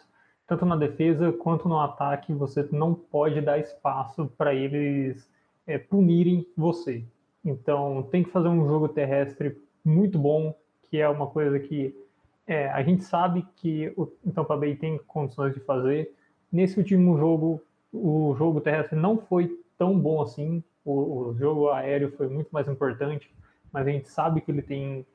Tanto 0.48 0.66
na 0.66 0.76
defesa 0.76 1.32
quanto 1.32 1.70
no 1.70 1.80
ataque, 1.80 2.34
você 2.34 2.68
não 2.72 2.96
pode 2.96 3.40
dar 3.40 3.60
espaço 3.60 4.26
para 4.36 4.56
eles 4.56 5.30
é, 5.68 5.78
punirem 5.78 6.48
você. 6.58 7.06
Então, 7.46 8.08
tem 8.10 8.24
que 8.24 8.32
fazer 8.32 8.48
um 8.48 8.68
jogo 8.68 8.90
terrestre 8.90 9.62
muito 9.86 10.18
bom, 10.18 10.58
que 10.90 10.98
é 10.98 11.08
uma 11.08 11.28
coisa 11.28 11.60
que 11.60 11.96
é, 12.48 12.68
a 12.70 12.82
gente 12.82 13.04
sabe 13.04 13.46
que 13.58 13.94
o 13.96 14.08
Tampa 14.34 14.58
Bay 14.58 14.76
tem 14.76 14.98
condições 15.06 15.54
de 15.54 15.60
fazer. 15.60 16.17
Nesse 16.52 16.78
último 16.78 17.18
jogo, 17.18 17.62
o 17.92 18.36
jogo 18.38 18.62
terrestre 18.62 18.98
não 18.98 19.18
foi 19.18 19.60
tão 19.78 19.98
bom 20.00 20.22
assim, 20.22 20.64
o, 20.84 21.30
o 21.30 21.36
jogo 21.36 21.70
aéreo 21.70 22.12
foi 22.16 22.28
muito 22.28 22.50
mais 22.52 22.68
importante, 22.68 23.30
mas 23.72 23.86
a 23.86 23.92
gente 23.92 24.10
sabe 24.10 24.42
que 24.42 24.50
ele 24.50 24.62
tem, 24.62 25.06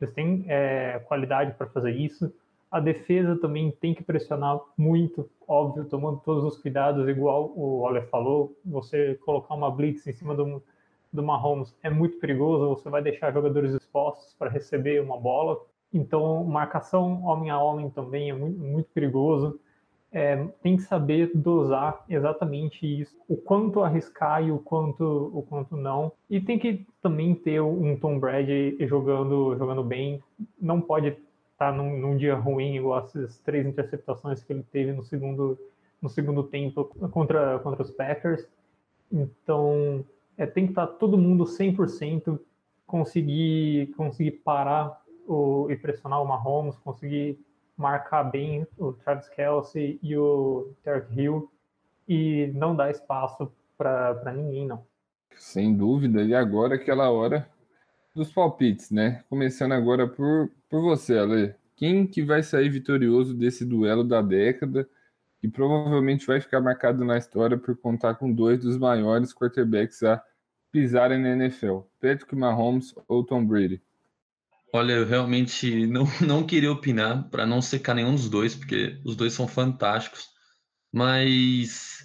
eles 0.00 0.14
têm 0.14 0.44
é, 0.48 0.98
qualidade 1.06 1.52
para 1.54 1.68
fazer 1.68 1.92
isso. 1.92 2.32
A 2.70 2.80
defesa 2.80 3.36
também 3.36 3.70
tem 3.70 3.94
que 3.94 4.02
pressionar 4.02 4.60
muito, 4.76 5.28
óbvio, 5.46 5.84
tomando 5.84 6.20
todos 6.20 6.44
os 6.44 6.60
cuidados, 6.60 7.08
igual 7.08 7.52
o 7.56 7.80
Ole 7.80 8.02
falou, 8.02 8.56
você 8.64 9.14
colocar 9.24 9.54
uma 9.54 9.70
blitz 9.70 10.06
em 10.06 10.12
cima 10.12 10.34
do, 10.34 10.62
do 11.12 11.22
Mahomes 11.22 11.74
é 11.82 11.90
muito 11.90 12.18
perigoso, 12.18 12.68
você 12.68 12.88
vai 12.88 13.02
deixar 13.02 13.32
jogadores 13.32 13.72
expostos 13.74 14.34
para 14.38 14.50
receber 14.50 15.00
uma 15.02 15.18
bola. 15.18 15.60
Então, 15.92 16.44
marcação 16.44 17.24
homem 17.24 17.50
a 17.50 17.58
homem 17.58 17.90
também 17.90 18.30
é 18.30 18.34
muito, 18.34 18.58
muito 18.58 18.88
perigoso. 18.90 19.58
É, 20.12 20.44
tem 20.60 20.76
que 20.76 20.82
saber 20.82 21.30
dosar 21.32 22.04
exatamente 22.08 22.84
isso, 22.84 23.16
o 23.28 23.36
quanto 23.36 23.80
arriscar 23.80 24.44
e 24.44 24.50
o 24.50 24.58
quanto, 24.58 25.04
o 25.32 25.42
quanto 25.42 25.76
não. 25.76 26.12
E 26.28 26.40
tem 26.40 26.58
que 26.58 26.84
também 27.00 27.34
ter 27.34 27.60
um 27.60 27.96
Tom 27.96 28.18
Brady 28.18 28.76
jogando, 28.86 29.56
jogando 29.56 29.84
bem. 29.84 30.20
Não 30.60 30.80
pode 30.80 31.08
estar 31.08 31.18
tá 31.56 31.72
num, 31.72 31.96
num 31.96 32.16
dia 32.16 32.34
ruim, 32.34 32.74
igual 32.74 33.04
essas 33.04 33.38
três 33.38 33.64
interceptações 33.64 34.42
que 34.42 34.52
ele 34.52 34.64
teve 34.72 34.92
no 34.92 35.04
segundo, 35.04 35.56
no 36.02 36.08
segundo 36.08 36.42
tempo 36.42 36.86
contra, 37.12 37.60
contra 37.60 37.82
os 37.82 37.90
Packers. 37.92 38.48
Então, 39.12 40.04
é, 40.36 40.44
tem 40.44 40.64
que 40.64 40.72
estar 40.72 40.86
todo 40.86 41.18
mundo 41.18 41.44
100%, 41.44 42.38
conseguir, 42.84 43.92
conseguir 43.96 44.32
parar 44.32 45.00
o, 45.28 45.70
e 45.70 45.76
pressionar 45.76 46.20
o 46.20 46.26
Mahomes, 46.26 46.76
conseguir 46.78 47.38
marcar 47.80 48.24
bem 48.24 48.66
o 48.78 48.92
Travis 48.92 49.28
Kelsey 49.28 49.98
e 50.02 50.16
o 50.16 50.72
Tarek 50.82 51.12
Hill 51.18 51.50
e 52.08 52.52
não 52.54 52.76
dar 52.76 52.90
espaço 52.90 53.50
para 53.76 54.32
ninguém, 54.34 54.66
não. 54.66 54.84
Sem 55.36 55.74
dúvida. 55.76 56.22
E 56.22 56.34
agora 56.34 56.74
aquela 56.74 57.10
hora 57.10 57.48
dos 58.14 58.32
palpites, 58.32 58.90
né? 58.90 59.24
Começando 59.28 59.72
agora 59.72 60.06
por, 60.06 60.50
por 60.68 60.82
você, 60.82 61.16
Ale. 61.18 61.54
Quem 61.76 62.06
que 62.06 62.22
vai 62.22 62.42
sair 62.42 62.68
vitorioso 62.68 63.34
desse 63.34 63.64
duelo 63.64 64.04
da 64.04 64.20
década? 64.20 64.86
que 65.40 65.48
provavelmente 65.48 66.26
vai 66.26 66.40
ficar 66.40 66.60
marcado 66.60 67.02
na 67.04 67.16
história 67.16 67.56
por 67.56 67.74
contar 67.76 68.14
com 68.14 68.30
dois 68.30 68.60
dos 68.60 68.76
maiores 68.76 69.32
quarterbacks 69.32 70.02
a 70.02 70.22
pisarem 70.70 71.18
na 71.18 71.30
NFL? 71.30 71.80
Patrick 71.98 72.36
Mahomes 72.36 72.94
ou 73.08 73.24
Tom 73.24 73.44
Brady? 73.44 73.82
Olha, 74.72 74.92
eu 74.92 75.06
realmente 75.06 75.86
não, 75.88 76.04
não 76.20 76.46
queria 76.46 76.72
opinar 76.72 77.28
para 77.30 77.46
não 77.46 77.60
secar 77.60 77.94
nenhum 77.94 78.14
dos 78.14 78.28
dois, 78.28 78.54
porque 78.54 79.00
os 79.04 79.16
dois 79.16 79.32
são 79.32 79.48
fantásticos. 79.48 80.28
Mas 80.92 81.98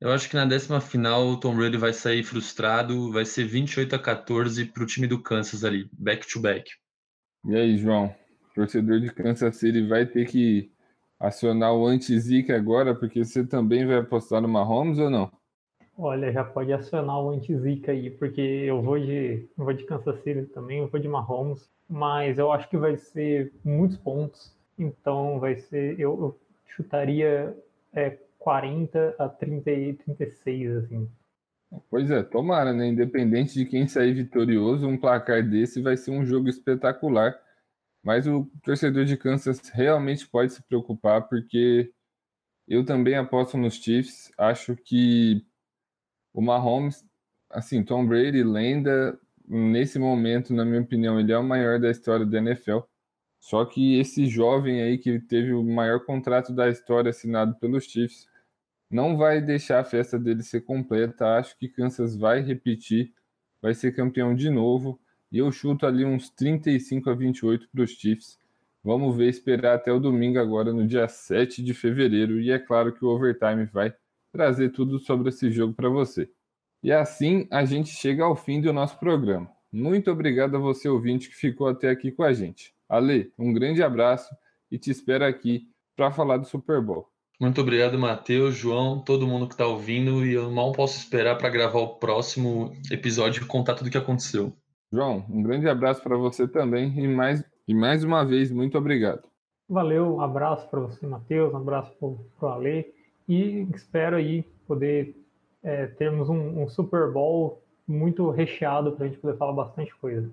eu 0.00 0.10
acho 0.10 0.28
que 0.28 0.36
na 0.36 0.44
décima 0.44 0.80
final 0.80 1.26
o 1.26 1.40
Tom 1.40 1.56
Brady 1.56 1.76
vai 1.76 1.92
sair 1.92 2.22
frustrado, 2.22 3.12
vai 3.12 3.24
ser 3.24 3.44
28 3.44 3.96
a 3.96 3.98
14 3.98 4.66
para 4.66 4.82
o 4.82 4.86
time 4.86 5.06
do 5.06 5.22
Kansas 5.22 5.64
ali, 5.64 5.88
back 5.92 6.26
to 6.26 6.40
back. 6.40 6.70
E 7.44 7.56
aí, 7.56 7.76
João? 7.76 8.14
torcedor 8.54 9.00
de 9.00 9.12
Kansas 9.12 9.56
City 9.56 9.86
vai 9.86 10.06
ter 10.06 10.26
que 10.26 10.70
acionar 11.18 11.74
o 11.74 11.86
anti-zica 11.86 12.56
agora, 12.56 12.94
porque 12.94 13.24
você 13.24 13.46
também 13.46 13.86
vai 13.86 13.98
apostar 13.98 14.40
no 14.40 14.48
Mahomes 14.48 14.98
ou 14.98 15.10
não? 15.10 15.30
Olha, 15.96 16.32
já 16.32 16.42
pode 16.42 16.72
acionar 16.72 17.20
o 17.20 17.30
anti-zica 17.30 17.92
aí, 17.92 18.10
porque 18.10 18.40
eu 18.40 18.82
vou 18.82 18.98
de, 18.98 19.48
eu 19.56 19.64
vou 19.64 19.72
de 19.72 19.84
Kansas 19.84 20.22
City 20.22 20.46
também, 20.46 20.78
eu 20.78 20.88
vou 20.88 21.00
de 21.00 21.08
Mahomes, 21.08 21.70
mas 21.92 22.38
eu 22.38 22.50
acho 22.50 22.70
que 22.70 22.76
vai 22.78 22.96
ser 22.96 23.52
muitos 23.62 23.98
pontos, 23.98 24.56
então 24.78 25.38
vai 25.38 25.56
ser, 25.56 26.00
eu, 26.00 26.18
eu 26.18 26.40
chutaria 26.64 27.54
é, 27.92 28.16
40 28.38 29.14
a 29.18 29.28
30, 29.28 29.62
36, 30.02 30.76
assim. 30.78 31.10
Pois 31.90 32.10
é, 32.10 32.22
tomara, 32.22 32.72
né? 32.72 32.86
Independente 32.88 33.52
de 33.52 33.66
quem 33.66 33.86
sair 33.86 34.14
vitorioso, 34.14 34.88
um 34.88 34.96
placar 34.96 35.46
desse 35.46 35.82
vai 35.82 35.94
ser 35.98 36.12
um 36.12 36.24
jogo 36.24 36.48
espetacular. 36.48 37.38
Mas 38.02 38.26
o 38.26 38.50
torcedor 38.64 39.04
de 39.04 39.18
Kansas 39.18 39.60
realmente 39.68 40.26
pode 40.26 40.54
se 40.54 40.62
preocupar, 40.62 41.28
porque 41.28 41.92
eu 42.66 42.86
também 42.86 43.16
aposto 43.16 43.58
nos 43.58 43.74
Chiefs. 43.74 44.32
Acho 44.38 44.74
que 44.76 45.44
o 46.32 46.40
Mahomes, 46.40 47.04
assim, 47.50 47.84
Tom 47.84 48.06
Brady, 48.06 48.42
lenda, 48.42 49.18
nesse 49.48 49.98
momento, 49.98 50.52
na 50.54 50.64
minha 50.64 50.80
opinião, 50.80 51.18
ele 51.20 51.32
é 51.32 51.38
o 51.38 51.44
maior 51.44 51.78
da 51.80 51.90
história 51.90 52.26
da 52.26 52.38
NFL. 52.38 52.80
Só 53.40 53.64
que 53.64 53.98
esse 53.98 54.26
jovem 54.26 54.82
aí 54.82 54.98
que 54.98 55.18
teve 55.20 55.52
o 55.52 55.64
maior 55.64 56.04
contrato 56.04 56.52
da 56.54 56.68
história 56.68 57.10
assinado 57.10 57.56
pelos 57.56 57.84
Chiefs 57.84 58.28
não 58.88 59.16
vai 59.16 59.40
deixar 59.40 59.80
a 59.80 59.84
festa 59.84 60.18
dele 60.18 60.42
ser 60.42 60.60
completa. 60.60 61.36
Acho 61.36 61.58
que 61.58 61.68
Kansas 61.68 62.16
vai 62.16 62.40
repetir, 62.40 63.12
vai 63.60 63.74
ser 63.74 63.96
campeão 63.96 64.34
de 64.34 64.48
novo. 64.50 65.00
E 65.30 65.38
eu 65.38 65.50
chuto 65.50 65.86
ali 65.86 66.04
uns 66.04 66.30
35 66.30 67.10
a 67.10 67.14
28 67.14 67.68
para 67.72 67.82
os 67.82 67.90
Chiefs. 67.90 68.38
Vamos 68.84 69.16
ver, 69.16 69.28
esperar 69.28 69.76
até 69.76 69.92
o 69.92 69.98
domingo 69.98 70.38
agora, 70.38 70.72
no 70.72 70.86
dia 70.86 71.08
7 71.08 71.62
de 71.62 71.72
fevereiro. 71.72 72.40
E 72.40 72.50
é 72.50 72.58
claro 72.58 72.92
que 72.92 73.04
o 73.04 73.08
Overtime 73.08 73.64
vai 73.64 73.94
trazer 74.32 74.70
tudo 74.70 74.98
sobre 74.98 75.30
esse 75.30 75.50
jogo 75.50 75.72
para 75.74 75.88
você. 75.88 76.30
E 76.82 76.90
assim 76.90 77.46
a 77.50 77.64
gente 77.64 77.90
chega 77.90 78.24
ao 78.24 78.34
fim 78.34 78.60
do 78.60 78.72
nosso 78.72 78.98
programa. 78.98 79.48
Muito 79.72 80.10
obrigado 80.10 80.56
a 80.56 80.60
você, 80.60 80.88
ouvinte, 80.88 81.28
que 81.28 81.36
ficou 81.36 81.68
até 81.68 81.88
aqui 81.88 82.10
com 82.10 82.22
a 82.22 82.32
gente. 82.32 82.74
Ale, 82.88 83.32
um 83.38 83.52
grande 83.52 83.82
abraço 83.82 84.34
e 84.70 84.78
te 84.78 84.90
espero 84.90 85.24
aqui 85.24 85.68
para 85.96 86.10
falar 86.10 86.38
do 86.38 86.46
Super 86.46 86.82
Bowl. 86.82 87.06
Muito 87.40 87.60
obrigado, 87.60 87.98
Matheus, 87.98 88.54
João, 88.54 89.00
todo 89.00 89.26
mundo 89.26 89.46
que 89.46 89.54
está 89.54 89.66
ouvindo. 89.66 90.26
E 90.26 90.34
eu 90.34 90.50
mal 90.50 90.72
posso 90.72 90.98
esperar 90.98 91.38
para 91.38 91.48
gravar 91.48 91.80
o 91.80 91.96
próximo 91.96 92.72
episódio 92.90 93.42
e 93.42 93.46
contar 93.46 93.74
tudo 93.74 93.86
o 93.86 93.90
que 93.90 93.98
aconteceu. 93.98 94.52
João, 94.92 95.24
um 95.30 95.42
grande 95.42 95.68
abraço 95.68 96.02
para 96.02 96.16
você 96.16 96.46
também 96.46 96.98
e 96.98 97.08
mais, 97.08 97.42
e 97.66 97.74
mais 97.74 98.04
uma 98.04 98.24
vez, 98.24 98.50
muito 98.50 98.76
obrigado. 98.76 99.22
Valeu, 99.68 100.16
um 100.16 100.20
abraço 100.20 100.68
para 100.68 100.80
você, 100.80 101.06
Matheus, 101.06 101.54
um 101.54 101.56
abraço 101.56 101.90
para 101.98 102.08
o 102.08 102.52
Ale 102.52 102.92
e 103.26 103.66
espero 103.74 104.16
aí 104.16 104.42
poder 104.66 105.16
é, 105.62 105.86
termos 105.86 106.28
um, 106.28 106.62
um 106.62 106.68
Super 106.68 107.10
Bowl 107.12 107.62
muito 107.86 108.30
recheado 108.30 108.92
para 108.92 109.04
a 109.04 109.08
gente 109.08 109.20
poder 109.20 109.36
falar 109.36 109.52
bastante 109.52 109.94
coisa. 109.96 110.30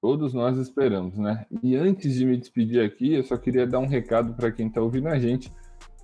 Todos 0.00 0.32
nós 0.32 0.56
esperamos, 0.56 1.18
né? 1.18 1.44
E 1.62 1.74
antes 1.76 2.14
de 2.14 2.24
me 2.24 2.36
despedir 2.36 2.84
aqui, 2.84 3.14
eu 3.14 3.24
só 3.24 3.36
queria 3.36 3.66
dar 3.66 3.80
um 3.80 3.86
recado 3.86 4.34
para 4.34 4.52
quem 4.52 4.68
está 4.68 4.80
ouvindo 4.80 5.08
a 5.08 5.18
gente. 5.18 5.50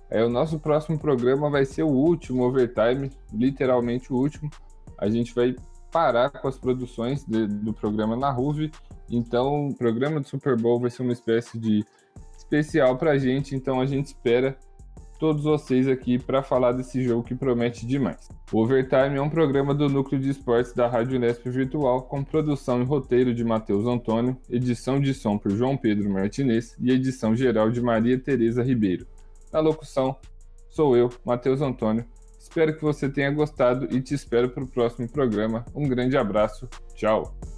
É, 0.09 0.23
o 0.23 0.29
nosso 0.29 0.59
próximo 0.59 0.99
programa 0.99 1.49
vai 1.49 1.65
ser 1.65 1.83
o 1.83 1.89
último 1.89 2.43
overtime, 2.43 3.09
literalmente 3.33 4.11
o 4.11 4.17
último. 4.17 4.49
A 4.97 5.09
gente 5.09 5.33
vai 5.33 5.55
parar 5.91 6.29
com 6.29 6.47
as 6.47 6.57
produções 6.57 7.23
de, 7.25 7.47
do 7.47 7.73
programa 7.73 8.17
na 8.17 8.29
Ruve. 8.29 8.69
Então, 9.09 9.69
o 9.69 9.75
programa 9.75 10.19
do 10.19 10.27
Super 10.27 10.57
Bowl 10.57 10.79
vai 10.79 10.89
ser 10.89 11.01
uma 11.01 11.13
espécie 11.13 11.57
de 11.57 11.85
especial 12.37 12.97
para 12.97 13.11
a 13.11 13.17
gente. 13.17 13.55
Então, 13.55 13.79
a 13.79 13.85
gente 13.85 14.07
espera 14.07 14.57
todos 15.19 15.43
vocês 15.43 15.87
aqui 15.87 16.17
para 16.19 16.43
falar 16.43 16.71
desse 16.71 17.03
jogo 17.03 17.23
que 17.23 17.35
promete 17.35 17.85
demais. 17.85 18.29
O 18.51 18.61
Overtime 18.61 19.17
é 19.17 19.21
um 19.21 19.29
programa 19.29 19.73
do 19.73 19.89
Núcleo 19.89 20.19
de 20.19 20.29
Esportes 20.29 20.73
da 20.73 20.87
Rádio 20.87 21.17
Unesp 21.17 21.47
Virtual, 21.49 22.03
com 22.03 22.23
produção 22.23 22.81
e 22.81 22.85
roteiro 22.85 23.33
de 23.33 23.43
Matheus 23.43 23.85
Antônio, 23.85 24.37
edição 24.49 24.99
de 24.99 25.13
som 25.13 25.37
por 25.37 25.51
João 25.51 25.77
Pedro 25.77 26.09
Martinez 26.09 26.75
e 26.79 26.91
edição 26.91 27.35
geral 27.35 27.69
de 27.71 27.81
Maria 27.81 28.19
Tereza 28.19 28.63
Ribeiro. 28.63 29.07
Na 29.51 29.59
locução, 29.59 30.15
sou 30.69 30.97
eu, 30.97 31.09
Matheus 31.23 31.61
Antônio. 31.61 32.05
Espero 32.37 32.75
que 32.75 32.81
você 32.81 33.09
tenha 33.09 33.31
gostado 33.31 33.87
e 33.95 34.01
te 34.01 34.13
espero 34.13 34.49
para 34.49 34.63
o 34.63 34.67
próximo 34.67 35.09
programa. 35.09 35.65
Um 35.73 35.87
grande 35.87 36.17
abraço, 36.17 36.69
tchau! 36.93 37.54